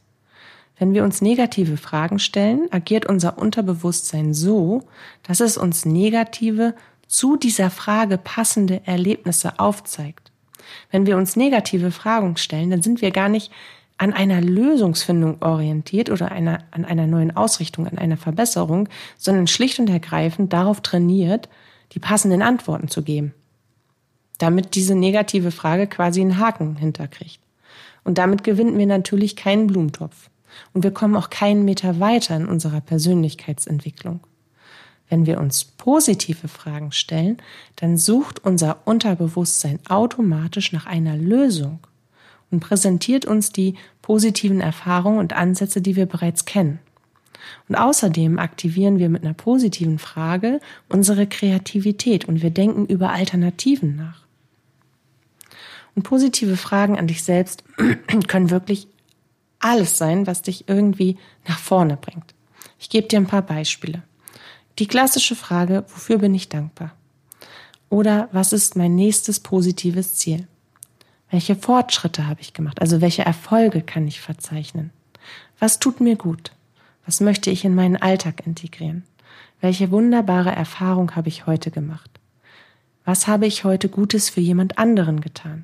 Wenn 0.80 0.94
wir 0.94 1.04
uns 1.04 1.22
negative 1.22 1.78
Fragen 1.78 2.18
stellen, 2.18 2.68
agiert 2.72 3.06
unser 3.06 3.38
Unterbewusstsein 3.38 4.34
so, 4.34 4.84
dass 5.24 5.42
es 5.42 5.58
uns 5.58 5.86
negative, 5.86 6.74
zu 7.08 7.38
dieser 7.38 7.70
Frage 7.70 8.18
passende 8.18 8.82
Erlebnisse 8.86 9.60
aufzeigt. 9.60 10.27
Wenn 10.92 11.06
wir 11.06 11.18
uns 11.18 11.36
negative 11.36 11.92
Fragen 11.92 12.38
stellen, 12.38 12.70
dann 12.70 12.82
sind 12.82 13.02
wir 13.02 13.12
gar 13.12 13.30
nicht 13.30 13.52
an 13.98 14.14
einer 14.14 14.42
Lösungsfindung 14.42 15.42
orientiert 15.42 16.10
oder 16.10 16.32
einer, 16.32 16.60
an 16.72 16.86
einer 16.86 17.08
neuen 17.08 17.36
Ausrichtung, 17.36 17.88
an 17.88 17.98
einer 17.98 18.18
Verbesserung, 18.18 18.90
sondern 19.18 19.48
schlicht 19.48 19.80
und 19.80 19.90
ergreifend 19.90 20.54
darauf 20.54 20.82
trainiert, 20.82 21.50
die 21.94 22.00
passenden 22.00 22.42
Antworten 22.42 22.90
zu 22.90 23.02
geben. 23.02 23.34
Damit 24.38 24.76
diese 24.76 24.94
negative 24.94 25.52
Frage 25.52 25.88
quasi 25.88 26.22
einen 26.22 26.38
Haken 26.38 26.76
hinterkriegt. 26.76 27.40
Und 28.04 28.20
damit 28.20 28.44
gewinnen 28.44 28.78
wir 28.78 28.86
natürlich 28.86 29.36
keinen 29.36 29.68
Blumentopf. 29.68 30.30
Und 30.74 30.84
wir 30.84 30.92
kommen 30.92 31.16
auch 31.16 31.30
keinen 31.30 31.66
Meter 31.66 32.00
weiter 32.00 32.36
in 32.36 32.48
unserer 32.48 32.82
Persönlichkeitsentwicklung. 32.82 34.22
Wenn 35.10 35.26
wir 35.26 35.40
uns 35.40 35.64
positive 35.64 36.48
Fragen 36.48 36.92
stellen, 36.92 37.38
dann 37.78 37.98
sucht 37.98 38.44
unser 38.44 38.86
Unterbewusstsein 38.86 39.80
automatisch 39.88 40.74
nach 40.74 40.86
einer 40.86 41.16
Lösung 41.16 41.80
und 42.52 42.60
präsentiert 42.60 43.26
uns 43.26 43.52
die 43.52 43.76
positiven 44.02 44.62
Erfahrungen 44.62 45.20
und 45.20 45.34
Ansätze, 45.34 45.82
die 45.82 45.96
wir 45.96 46.06
bereits 46.06 46.46
kennen. 46.46 46.80
Und 47.70 47.76
außerdem 47.76 48.40
aktivieren 48.40 49.00
wir 49.00 49.10
mit 49.10 49.24
einer 49.24 49.34
positiven 49.34 50.00
Frage 50.00 50.60
unsere 50.90 51.28
Kreativität 51.28 52.26
und 52.26 52.42
wir 52.42 52.50
denken 52.50 52.86
über 52.86 53.12
Alternativen 53.12 53.96
nach. 53.96 54.24
Und 55.96 56.04
positive 56.04 56.58
Fragen 56.58 56.98
an 56.98 57.08
dich 57.08 57.24
selbst 57.24 57.64
können 58.28 58.50
wirklich 58.50 58.88
alles 59.60 59.98
sein, 59.98 60.28
was 60.28 60.42
dich 60.42 60.68
irgendwie 60.68 61.18
nach 61.48 61.58
vorne 61.58 61.98
bringt. 61.98 62.36
Ich 62.80 62.90
gebe 62.90 63.08
dir 63.08 63.20
ein 63.20 63.28
paar 63.28 63.42
Beispiele. 63.42 64.04
Die 64.80 64.88
klassische 64.88 65.36
Frage, 65.36 65.86
wofür 65.88 66.20
bin 66.20 66.36
ich 66.36 66.50
dankbar? 66.50 66.92
Oder 67.90 68.30
was 68.32 68.54
ist 68.54 68.76
mein 68.76 68.96
nächstes 68.96 69.40
positives 69.40 70.16
Ziel? 70.16 70.48
Welche 71.32 71.56
Fortschritte 71.56 72.28
habe 72.28 72.42
ich 72.42 72.54
gemacht? 72.54 72.80
Also 72.80 73.02
welche 73.02 73.26
Erfolge 73.26 73.82
kann 73.82 74.08
ich 74.08 74.22
verzeichnen? 74.22 74.92
Was 75.58 75.80
tut 75.80 76.00
mir 76.00 76.16
gut? 76.16 76.52
Was 77.06 77.22
möchte 77.22 77.50
ich 77.50 77.66
in 77.66 77.74
meinen 77.74 77.96
Alltag 77.96 78.46
integrieren? 78.46 79.04
Welche 79.62 79.90
wunderbare 79.90 80.52
Erfahrung 80.52 81.16
habe 81.16 81.30
ich 81.30 81.48
heute 81.48 81.72
gemacht? 81.72 82.12
Was 83.04 83.26
habe 83.26 83.48
ich 83.48 83.64
heute 83.64 83.90
Gutes 83.90 84.30
für 84.30 84.42
jemand 84.42 84.78
anderen 84.78 85.22
getan? 85.22 85.64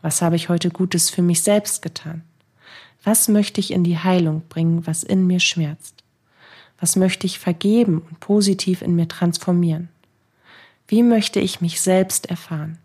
Was 0.00 0.22
habe 0.22 0.36
ich 0.36 0.48
heute 0.48 0.70
Gutes 0.70 1.10
für 1.10 1.20
mich 1.20 1.42
selbst 1.42 1.82
getan? 1.82 2.22
Was 3.04 3.28
möchte 3.28 3.60
ich 3.60 3.70
in 3.70 3.84
die 3.84 3.98
Heilung 3.98 4.42
bringen, 4.48 4.86
was 4.86 5.02
in 5.02 5.26
mir 5.26 5.40
schmerzt? 5.40 5.99
Was 6.80 6.96
möchte 6.96 7.26
ich 7.26 7.38
vergeben 7.38 8.02
und 8.08 8.20
positiv 8.20 8.82
in 8.82 8.96
mir 8.96 9.06
transformieren? 9.06 9.88
Wie 10.88 11.02
möchte 11.02 11.38
ich 11.38 11.60
mich 11.60 11.80
selbst 11.80 12.26
erfahren? 12.26 12.78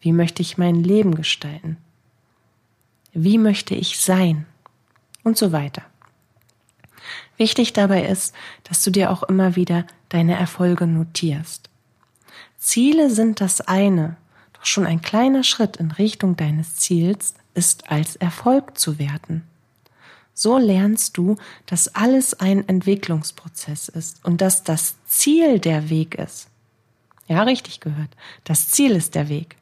Wie 0.00 0.12
möchte 0.12 0.40
ich 0.40 0.56
mein 0.56 0.76
Leben 0.76 1.14
gestalten? 1.14 1.76
Wie 3.12 3.38
möchte 3.38 3.74
ich 3.74 3.98
sein? 4.00 4.46
Und 5.24 5.36
so 5.36 5.52
weiter. 5.52 5.82
Wichtig 7.36 7.72
dabei 7.72 8.06
ist, 8.06 8.34
dass 8.64 8.82
du 8.82 8.90
dir 8.90 9.10
auch 9.10 9.22
immer 9.24 9.56
wieder 9.56 9.84
deine 10.08 10.36
Erfolge 10.36 10.86
notierst. 10.86 11.68
Ziele 12.56 13.10
sind 13.10 13.40
das 13.40 13.60
eine, 13.62 14.16
doch 14.52 14.64
schon 14.64 14.86
ein 14.86 15.00
kleiner 15.00 15.42
Schritt 15.42 15.76
in 15.78 15.90
Richtung 15.90 16.36
deines 16.36 16.76
Ziels 16.76 17.34
ist 17.54 17.90
als 17.90 18.16
Erfolg 18.16 18.78
zu 18.78 18.98
werten. 18.98 19.42
So 20.40 20.56
lernst 20.56 21.18
du, 21.18 21.36
dass 21.66 21.94
alles 21.94 22.32
ein 22.32 22.66
Entwicklungsprozess 22.66 23.90
ist 23.90 24.24
und 24.24 24.40
dass 24.40 24.64
das 24.64 24.94
Ziel 25.06 25.58
der 25.58 25.90
Weg 25.90 26.14
ist. 26.14 26.48
Ja, 27.28 27.42
richtig 27.42 27.80
gehört. 27.80 28.08
Das 28.44 28.70
Ziel 28.70 28.92
ist 28.92 29.14
der 29.14 29.28
Weg. 29.28 29.56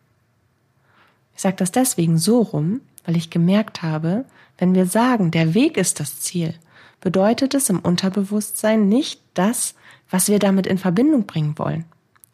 Ich 1.35 1.43
sage 1.43 1.57
das 1.57 1.73
deswegen 1.73 2.17
so 2.17 2.43
rum, 2.43 2.81
weil 3.05 3.17
ich 3.17 3.29
gemerkt 3.29 3.83
habe, 3.83 4.25
wenn 4.57 4.77
wir 4.77 4.87
sagen, 4.87 5.33
der 5.33 5.53
Weg 5.53 5.77
ist 5.77 5.99
das 5.99 6.21
Ziel, 6.21 6.55
bedeutet 7.01 7.55
es 7.55 7.69
im 7.71 7.81
Unterbewusstsein 7.81 8.89
nicht 8.89 9.21
das, 9.35 9.75
was 10.09 10.29
wir 10.29 10.39
damit 10.39 10.69
in 10.69 10.79
Verbindung 10.79 11.27
bringen 11.27 11.59
wollen. 11.59 11.87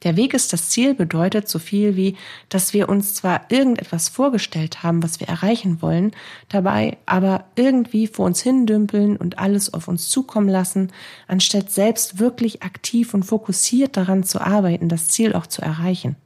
Der 0.05 0.17
Weg 0.17 0.35
ist 0.35 0.53
das 0.53 0.69
Ziel 0.69 0.95
bedeutet 0.95 1.49
so 1.49 1.59
viel 1.59 1.97
wie, 1.97 2.17
dass 2.51 2.75
wir 2.75 2.91
uns 2.91 3.15
zwar 3.15 3.51
irgendetwas 3.51 4.11
vorgestellt 4.11 4.83
haben, 4.83 5.03
was 5.03 5.19
wir 5.19 5.29
erreichen 5.29 5.81
wollen, 5.81 6.13
dabei 6.51 6.99
aber 7.07 7.47
irgendwie 7.57 8.07
vor 8.07 8.27
uns 8.27 8.43
hindümpeln 8.43 9.17
und 9.17 9.39
alles 9.39 9.73
auf 9.73 9.89
uns 9.89 10.09
zukommen 10.09 10.49
lassen, 10.49 10.93
anstatt 11.27 11.71
selbst 11.71 12.19
wirklich 12.19 12.63
aktiv 12.63 13.15
und 13.15 13.25
fokussiert 13.25 13.97
daran 13.97 14.25
zu 14.25 14.41
arbeiten, 14.41 14.91
das 14.91 15.09
Ziel 15.09 15.33
auch 15.33 15.47
zu 15.47 15.63
erreichen. 15.63 16.17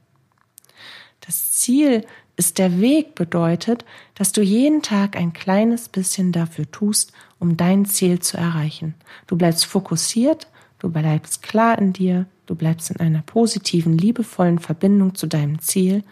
Das 1.21 1.53
Ziel 1.53 2.05
ist 2.35 2.57
der 2.57 2.81
Weg 2.81 3.15
bedeutet, 3.15 3.85
dass 4.15 4.31
du 4.31 4.41
jeden 4.41 4.81
Tag 4.81 5.15
ein 5.15 5.33
kleines 5.33 5.89
bisschen 5.89 6.31
dafür 6.31 6.69
tust, 6.69 7.13
um 7.37 7.55
dein 7.55 7.85
Ziel 7.85 8.19
zu 8.19 8.37
erreichen. 8.37 8.95
Du 9.27 9.37
bleibst 9.37 9.65
fokussiert, 9.65 10.47
du 10.79 10.89
bleibst 10.89 11.43
klar 11.43 11.77
in 11.77 11.93
dir, 11.93 12.27
Du 12.49 12.55
bleibst 12.55 12.89
in 12.89 12.99
einer 12.99 13.21
positiven, 13.21 13.95
liebevollen 13.95 14.57
Verbindung 14.57 15.13
zu 15.13 15.27
deinem 15.27 15.59
Ziel 15.59 16.03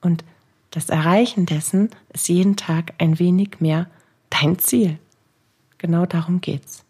und 0.00 0.24
das 0.70 0.88
Erreichen 0.88 1.44
dessen 1.44 1.90
ist 2.14 2.30
jeden 2.30 2.56
Tag 2.56 2.94
ein 2.96 3.18
wenig 3.18 3.60
mehr 3.60 3.86
dein 4.30 4.58
Ziel. 4.58 4.96
Genau 5.76 6.06
darum 6.06 6.40
geht's. 6.40 6.84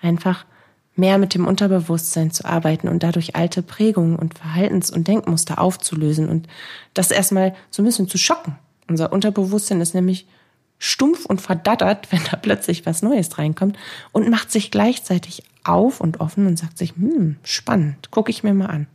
Einfach 0.00 0.46
mehr 0.94 1.18
mit 1.18 1.34
dem 1.34 1.48
Unterbewusstsein 1.48 2.30
zu 2.30 2.44
arbeiten 2.44 2.86
und 2.86 3.02
dadurch 3.02 3.34
alte 3.34 3.60
Prägungen 3.60 4.14
und 4.14 4.38
Verhaltens- 4.38 4.92
und 4.92 5.08
Denkmuster 5.08 5.60
aufzulösen 5.60 6.28
und 6.28 6.46
das 6.94 7.10
erstmal 7.10 7.56
so 7.72 7.82
ein 7.82 7.86
bisschen 7.86 8.06
zu 8.06 8.18
schocken. 8.18 8.56
Unser 8.86 9.12
Unterbewusstsein 9.12 9.80
ist 9.80 9.96
nämlich 9.96 10.28
stumpf 10.78 11.24
und 11.26 11.40
verdattert, 11.40 12.10
wenn 12.12 12.22
da 12.30 12.36
plötzlich 12.36 12.86
was 12.86 13.02
Neues 13.02 13.38
reinkommt 13.38 13.76
und 14.12 14.28
macht 14.28 14.50
sich 14.50 14.70
gleichzeitig 14.70 15.42
auf 15.64 16.00
und 16.00 16.20
offen 16.20 16.46
und 16.46 16.58
sagt 16.58 16.78
sich, 16.78 16.94
hm, 16.96 17.36
spannend, 17.42 18.10
gucke 18.10 18.30
ich 18.30 18.42
mir 18.42 18.54
mal 18.54 18.66
an. 18.66 18.86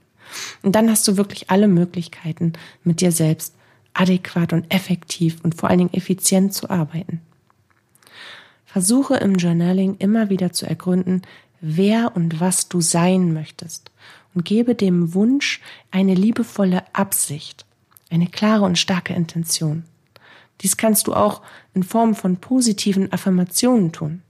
Und 0.61 0.75
dann 0.75 0.89
hast 0.89 1.07
du 1.07 1.17
wirklich 1.17 1.49
alle 1.49 1.67
Möglichkeiten, 1.67 2.53
mit 2.83 3.01
dir 3.01 3.11
selbst 3.11 3.53
adäquat 3.93 4.53
und 4.53 4.73
effektiv 4.73 5.39
und 5.43 5.55
vor 5.55 5.69
allen 5.69 5.79
Dingen 5.79 5.93
effizient 5.93 6.53
zu 6.53 6.69
arbeiten. 6.69 7.21
Versuche 8.65 9.15
im 9.15 9.35
Journaling 9.35 9.97
immer 9.97 10.29
wieder 10.29 10.53
zu 10.53 10.65
ergründen, 10.65 11.23
wer 11.59 12.15
und 12.15 12.39
was 12.39 12.69
du 12.69 12.79
sein 12.79 13.33
möchtest 13.33 13.91
und 14.33 14.45
gebe 14.45 14.75
dem 14.75 15.13
Wunsch 15.13 15.59
eine 15.91 16.15
liebevolle 16.15 16.83
Absicht, 16.93 17.65
eine 18.09 18.27
klare 18.27 18.63
und 18.63 18.79
starke 18.79 19.13
Intention. 19.13 19.83
Dies 20.62 20.78
kannst 20.78 21.08
du 21.08 21.13
auch 21.13 21.41
in 21.74 21.84
Form 21.84 22.15
von 22.15 22.38
positiven 22.38 23.12
Affirmationen 23.12 23.91
tun. 23.91 24.21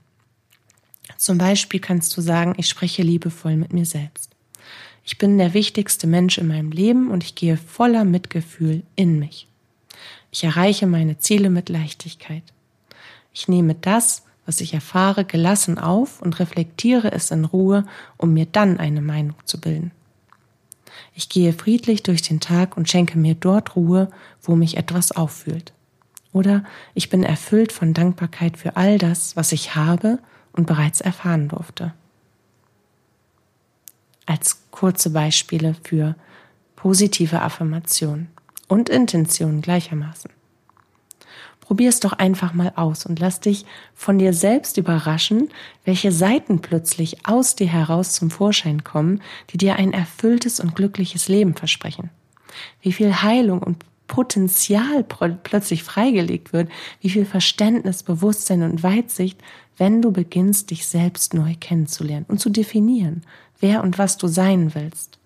Zum 1.16 1.38
Beispiel 1.38 1.80
kannst 1.80 2.16
du 2.16 2.20
sagen, 2.20 2.54
ich 2.56 2.68
spreche 2.68 3.02
liebevoll 3.02 3.56
mit 3.56 3.72
mir 3.72 3.86
selbst. 3.86 4.30
ich 5.04 5.18
bin 5.18 5.36
der 5.36 5.52
wichtigste 5.52 6.06
Mensch 6.06 6.38
in 6.38 6.46
meinem 6.46 6.70
Leben 6.70 7.10
und 7.10 7.24
ich 7.24 7.34
gehe 7.34 7.56
voller 7.56 8.04
Mitgefühl 8.04 8.82
in 8.94 9.18
mich. 9.18 9.48
Ich 10.30 10.44
erreiche 10.44 10.86
meine 10.86 11.18
Ziele 11.18 11.50
mit 11.50 11.68
Leichtigkeit. 11.68 12.44
Ich 13.34 13.48
nehme 13.48 13.74
das, 13.74 14.22
was 14.46 14.60
ich 14.60 14.74
erfahre, 14.74 15.24
gelassen 15.24 15.78
auf 15.78 16.22
und 16.22 16.38
reflektiere 16.38 17.12
es 17.12 17.30
in 17.30 17.44
Ruhe, 17.44 17.84
um 18.16 18.32
mir 18.32 18.46
dann 18.46 18.78
eine 18.78 19.02
Meinung 19.02 19.36
zu 19.44 19.60
bilden. 19.60 19.90
Ich 21.14 21.28
gehe 21.28 21.52
friedlich 21.52 22.02
durch 22.02 22.22
den 22.22 22.40
Tag 22.40 22.76
und 22.76 22.88
schenke 22.88 23.18
mir 23.18 23.34
dort 23.34 23.76
Ruhe, 23.76 24.10
wo 24.40 24.56
mich 24.56 24.76
etwas 24.76 25.12
auffühlt. 25.12 25.72
Oder 26.32 26.64
ich 26.94 27.10
bin 27.10 27.24
erfüllt 27.24 27.72
von 27.72 27.94
Dankbarkeit 27.94 28.56
für 28.56 28.76
all 28.76 28.98
das, 28.98 29.36
was 29.36 29.52
ich 29.52 29.74
habe 29.74 30.18
und 30.52 30.66
bereits 30.66 31.00
erfahren 31.00 31.48
durfte. 31.48 31.92
Als 34.26 34.62
kurze 34.70 35.10
Beispiele 35.10 35.74
für 35.82 36.14
positive 36.76 37.42
Affirmation 37.42 38.28
und 38.68 38.88
Intention 38.88 39.60
gleichermaßen. 39.60 40.30
Probier 41.60 41.90
es 41.90 42.00
doch 42.00 42.12
einfach 42.12 42.54
mal 42.54 42.72
aus 42.74 43.06
und 43.06 43.20
lass 43.20 43.40
dich 43.40 43.64
von 43.94 44.18
dir 44.18 44.32
selbst 44.32 44.78
überraschen, 44.78 45.48
welche 45.84 46.10
Seiten 46.10 46.60
plötzlich 46.60 47.24
aus 47.24 47.54
dir 47.54 47.68
heraus 47.68 48.12
zum 48.12 48.30
Vorschein 48.30 48.82
kommen, 48.84 49.22
die 49.50 49.58
dir 49.58 49.76
ein 49.76 49.92
erfülltes 49.92 50.58
und 50.58 50.74
glückliches 50.74 51.28
Leben 51.28 51.54
versprechen. 51.54 52.10
Wie 52.80 52.92
viel 52.92 53.22
Heilung 53.22 53.62
und 53.62 53.84
Potenzial 54.12 55.04
plötzlich 55.04 55.82
freigelegt 55.84 56.52
wird, 56.52 56.70
wie 57.00 57.08
viel 57.08 57.24
Verständnis, 57.24 58.02
Bewusstsein 58.02 58.62
und 58.62 58.82
Weitsicht, 58.82 59.40
wenn 59.78 60.02
du 60.02 60.12
beginnst, 60.12 60.70
dich 60.70 60.86
selbst 60.86 61.32
neu 61.32 61.54
kennenzulernen 61.58 62.26
und 62.28 62.38
zu 62.38 62.50
definieren, 62.50 63.22
wer 63.58 63.82
und 63.82 63.96
was 63.96 64.18
du 64.18 64.26
sein 64.26 64.74
willst. 64.74 65.18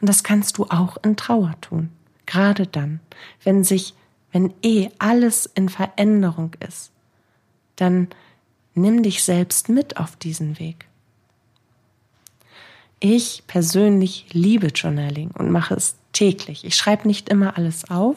Und 0.00 0.08
das 0.08 0.22
kannst 0.22 0.56
du 0.58 0.66
auch 0.66 0.98
in 1.02 1.16
Trauer 1.16 1.56
tun. 1.60 1.90
Gerade 2.24 2.68
dann, 2.68 3.00
wenn 3.42 3.64
sich 3.64 3.94
wenn 4.30 4.54
eh 4.62 4.88
alles 4.98 5.46
in 5.46 5.68
Veränderung 5.68 6.52
ist, 6.66 6.92
dann 7.74 8.06
nimm 8.74 9.02
dich 9.02 9.24
selbst 9.24 9.68
mit 9.68 9.96
auf 9.96 10.14
diesen 10.14 10.60
Weg. 10.60 10.86
Ich 13.04 13.42
persönlich 13.48 14.26
liebe 14.30 14.68
Journaling 14.68 15.32
und 15.32 15.50
mache 15.50 15.74
es 15.74 15.96
täglich. 16.12 16.64
Ich 16.64 16.76
schreibe 16.76 17.08
nicht 17.08 17.28
immer 17.30 17.56
alles 17.56 17.90
auf, 17.90 18.14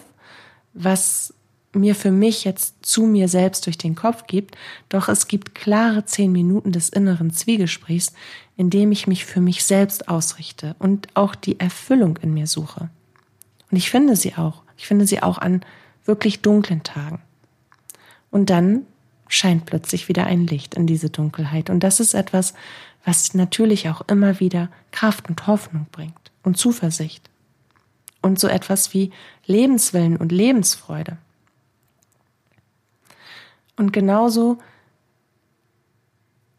was 0.75 1.33
mir 1.73 1.95
für 1.95 2.11
mich 2.11 2.43
jetzt 2.43 2.85
zu 2.85 3.07
mir 3.07 3.27
selbst 3.27 3.65
durch 3.65 3.79
den 3.79 3.95
Kopf 3.95 4.27
gibt, 4.27 4.55
doch 4.89 5.09
es 5.09 5.27
gibt 5.27 5.55
klare 5.55 6.05
zehn 6.05 6.31
Minuten 6.31 6.71
des 6.71 6.89
inneren 6.89 7.31
Zwiegesprächs, 7.31 8.13
in 8.57 8.69
dem 8.69 8.91
ich 8.91 9.07
mich 9.07 9.25
für 9.25 9.41
mich 9.41 9.63
selbst 9.63 10.07
ausrichte 10.07 10.75
und 10.77 11.07
auch 11.15 11.33
die 11.33 11.59
Erfüllung 11.59 12.17
in 12.17 12.35
mir 12.35 12.45
suche. 12.45 12.91
Und 13.71 13.77
ich 13.77 13.89
finde 13.89 14.15
sie 14.15 14.35
auch. 14.35 14.61
Ich 14.77 14.85
finde 14.85 15.07
sie 15.07 15.23
auch 15.23 15.39
an 15.39 15.61
wirklich 16.05 16.41
dunklen 16.41 16.83
Tagen. 16.83 17.23
Und 18.29 18.51
dann 18.51 18.85
scheint 19.35 19.65
plötzlich 19.65 20.07
wieder 20.07 20.25
ein 20.25 20.47
Licht 20.47 20.75
in 20.75 20.87
diese 20.87 21.09
Dunkelheit. 21.09 21.69
Und 21.69 21.81
das 21.81 21.99
ist 21.99 22.13
etwas, 22.13 22.53
was 23.03 23.33
natürlich 23.33 23.89
auch 23.89 24.01
immer 24.07 24.39
wieder 24.39 24.69
Kraft 24.91 25.29
und 25.29 25.45
Hoffnung 25.47 25.87
bringt 25.91 26.31
und 26.43 26.57
Zuversicht. 26.57 27.29
Und 28.21 28.39
so 28.39 28.47
etwas 28.47 28.93
wie 28.93 29.11
Lebenswillen 29.45 30.17
und 30.17 30.31
Lebensfreude. 30.31 31.17
Und 33.75 33.93
genauso 33.93 34.57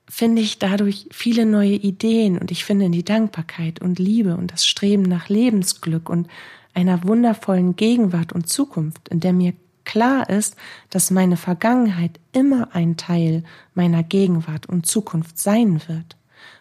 finde 0.09 0.43
ich 0.43 0.59
dadurch 0.59 1.09
viele 1.11 1.45
neue 1.45 1.75
Ideen 1.75 2.39
und 2.39 2.51
ich 2.51 2.65
finde 2.65 2.89
die 2.91 3.05
Dankbarkeit 3.05 3.81
und 3.81 3.99
Liebe 3.99 4.37
und 4.37 4.53
das 4.53 4.65
Streben 4.67 5.03
nach 5.03 5.29
Lebensglück 5.29 6.09
und 6.09 6.29
einer 6.75 7.03
wundervollen 7.05 7.75
Gegenwart 7.75 8.33
und 8.33 8.49
Zukunft, 8.49 9.09
in 9.09 9.21
der 9.21 9.33
mir 9.33 9.55
klar 9.87 10.29
ist, 10.29 10.57
dass 10.91 11.11
meine 11.11 11.39
Vergangenheit 11.39 12.21
immer 12.33 12.75
ein 12.75 12.99
Teil 12.99 13.45
meiner 13.75 14.03
Gegenwart 14.03 14.67
und 14.67 14.87
Zukunft 14.87 15.39
sein 15.39 15.81
wird 15.87 16.17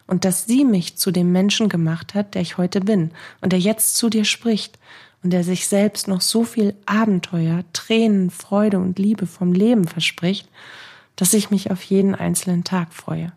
und 0.06 0.24
dass 0.24 0.46
sie 0.46 0.64
mich 0.64 0.96
zu 0.96 1.10
dem 1.10 1.32
Menschen 1.32 1.68
gemacht 1.68 2.14
hat, 2.14 2.34
der 2.34 2.42
ich 2.42 2.56
heute 2.56 2.80
bin 2.80 3.10
und 3.42 3.52
der 3.52 3.60
jetzt 3.60 3.96
zu 3.96 4.08
dir 4.08 4.24
spricht 4.24 4.78
und 5.22 5.30
der 5.32 5.44
sich 5.44 5.66
selbst 5.66 6.08
noch 6.08 6.20
so 6.20 6.44
viel 6.44 6.74
Abenteuer, 6.86 7.64
Tränen, 7.72 8.30
Freude 8.30 8.78
und 8.78 8.98
Liebe 8.98 9.26
vom 9.26 9.52
Leben 9.52 9.86
verspricht, 9.86 10.48
dass 11.16 11.34
ich 11.34 11.50
mich 11.50 11.70
auf 11.70 11.82
jeden 11.82 12.14
einzelnen 12.14 12.64
Tag 12.64 12.94
freue. 12.94 13.32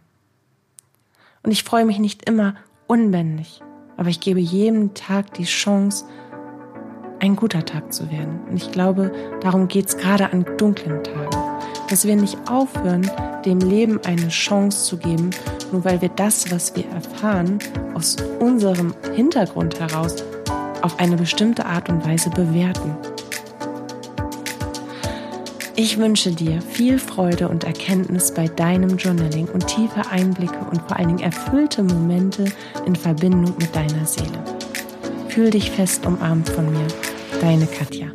Und 1.44 1.52
ich 1.52 1.64
freue 1.64 1.86
mich 1.86 2.00
nicht 2.00 2.30
immer 2.30 2.56
unbändig, 2.88 3.62
aber 3.98 4.10
ich 4.10 4.20
gebe 4.20 4.40
jedem 4.40 4.94
Tag 4.94 5.34
die 5.34 5.46
Chance, 5.46 6.06
ein 7.20 7.36
guter 7.36 7.66
Tag 7.66 7.94
zu 7.94 8.10
werden. 8.12 8.40
Und 8.50 8.58
ich 8.58 8.72
glaube, 8.72 9.12
darum 9.42 9.68
geht 9.68 9.88
es 9.88 9.98
gerade 9.98 10.32
an 10.32 10.46
dunklen 10.58 11.04
Tagen. 11.04 11.38
Dass 11.90 12.06
wir 12.06 12.16
nicht 12.16 12.38
aufhören, 12.50 13.10
dem 13.46 13.60
Leben 13.60 14.00
eine 14.06 14.30
Chance 14.30 14.86
zu 14.86 14.98
geben, 14.98 15.32
nur 15.72 15.86
weil 15.86 16.02
wir 16.02 16.10
das, 16.10 16.52
was 16.52 16.76
wir 16.76 16.86
erfahren, 16.90 17.60
aus 17.94 18.16
unserem 18.40 18.94
Hintergrund 19.16 19.80
heraus 19.80 20.24
auf 20.82 21.00
eine 21.00 21.16
bestimmte 21.16 21.66
Art 21.66 21.90
und 21.90 22.06
Weise 22.06 22.30
bewerten. 22.30 22.96
Ich 25.76 25.98
wünsche 25.98 26.32
dir 26.32 26.62
viel 26.62 27.00
Freude 27.00 27.48
und 27.48 27.64
Erkenntnis 27.64 28.34
bei 28.34 28.48
deinem 28.48 28.98
Journaling 28.98 29.48
und 29.48 29.66
tiefe 29.66 30.06
Einblicke 30.12 30.60
und 30.70 30.82
vor 30.82 30.98
allen 30.98 31.08
Dingen 31.08 31.20
erfüllte 31.20 31.84
Momente 31.84 32.46
in 32.86 32.96
Verbindung 32.96 33.56
mit 33.58 33.74
deiner 33.74 34.06
Seele. 34.06 34.44
Fühl 35.30 35.52
dich 35.52 35.72
fest 35.72 36.06
umarmt 36.06 36.50
von 36.50 36.70
mir, 36.70 36.88
deine 37.40 37.66
Katja. 37.68 38.14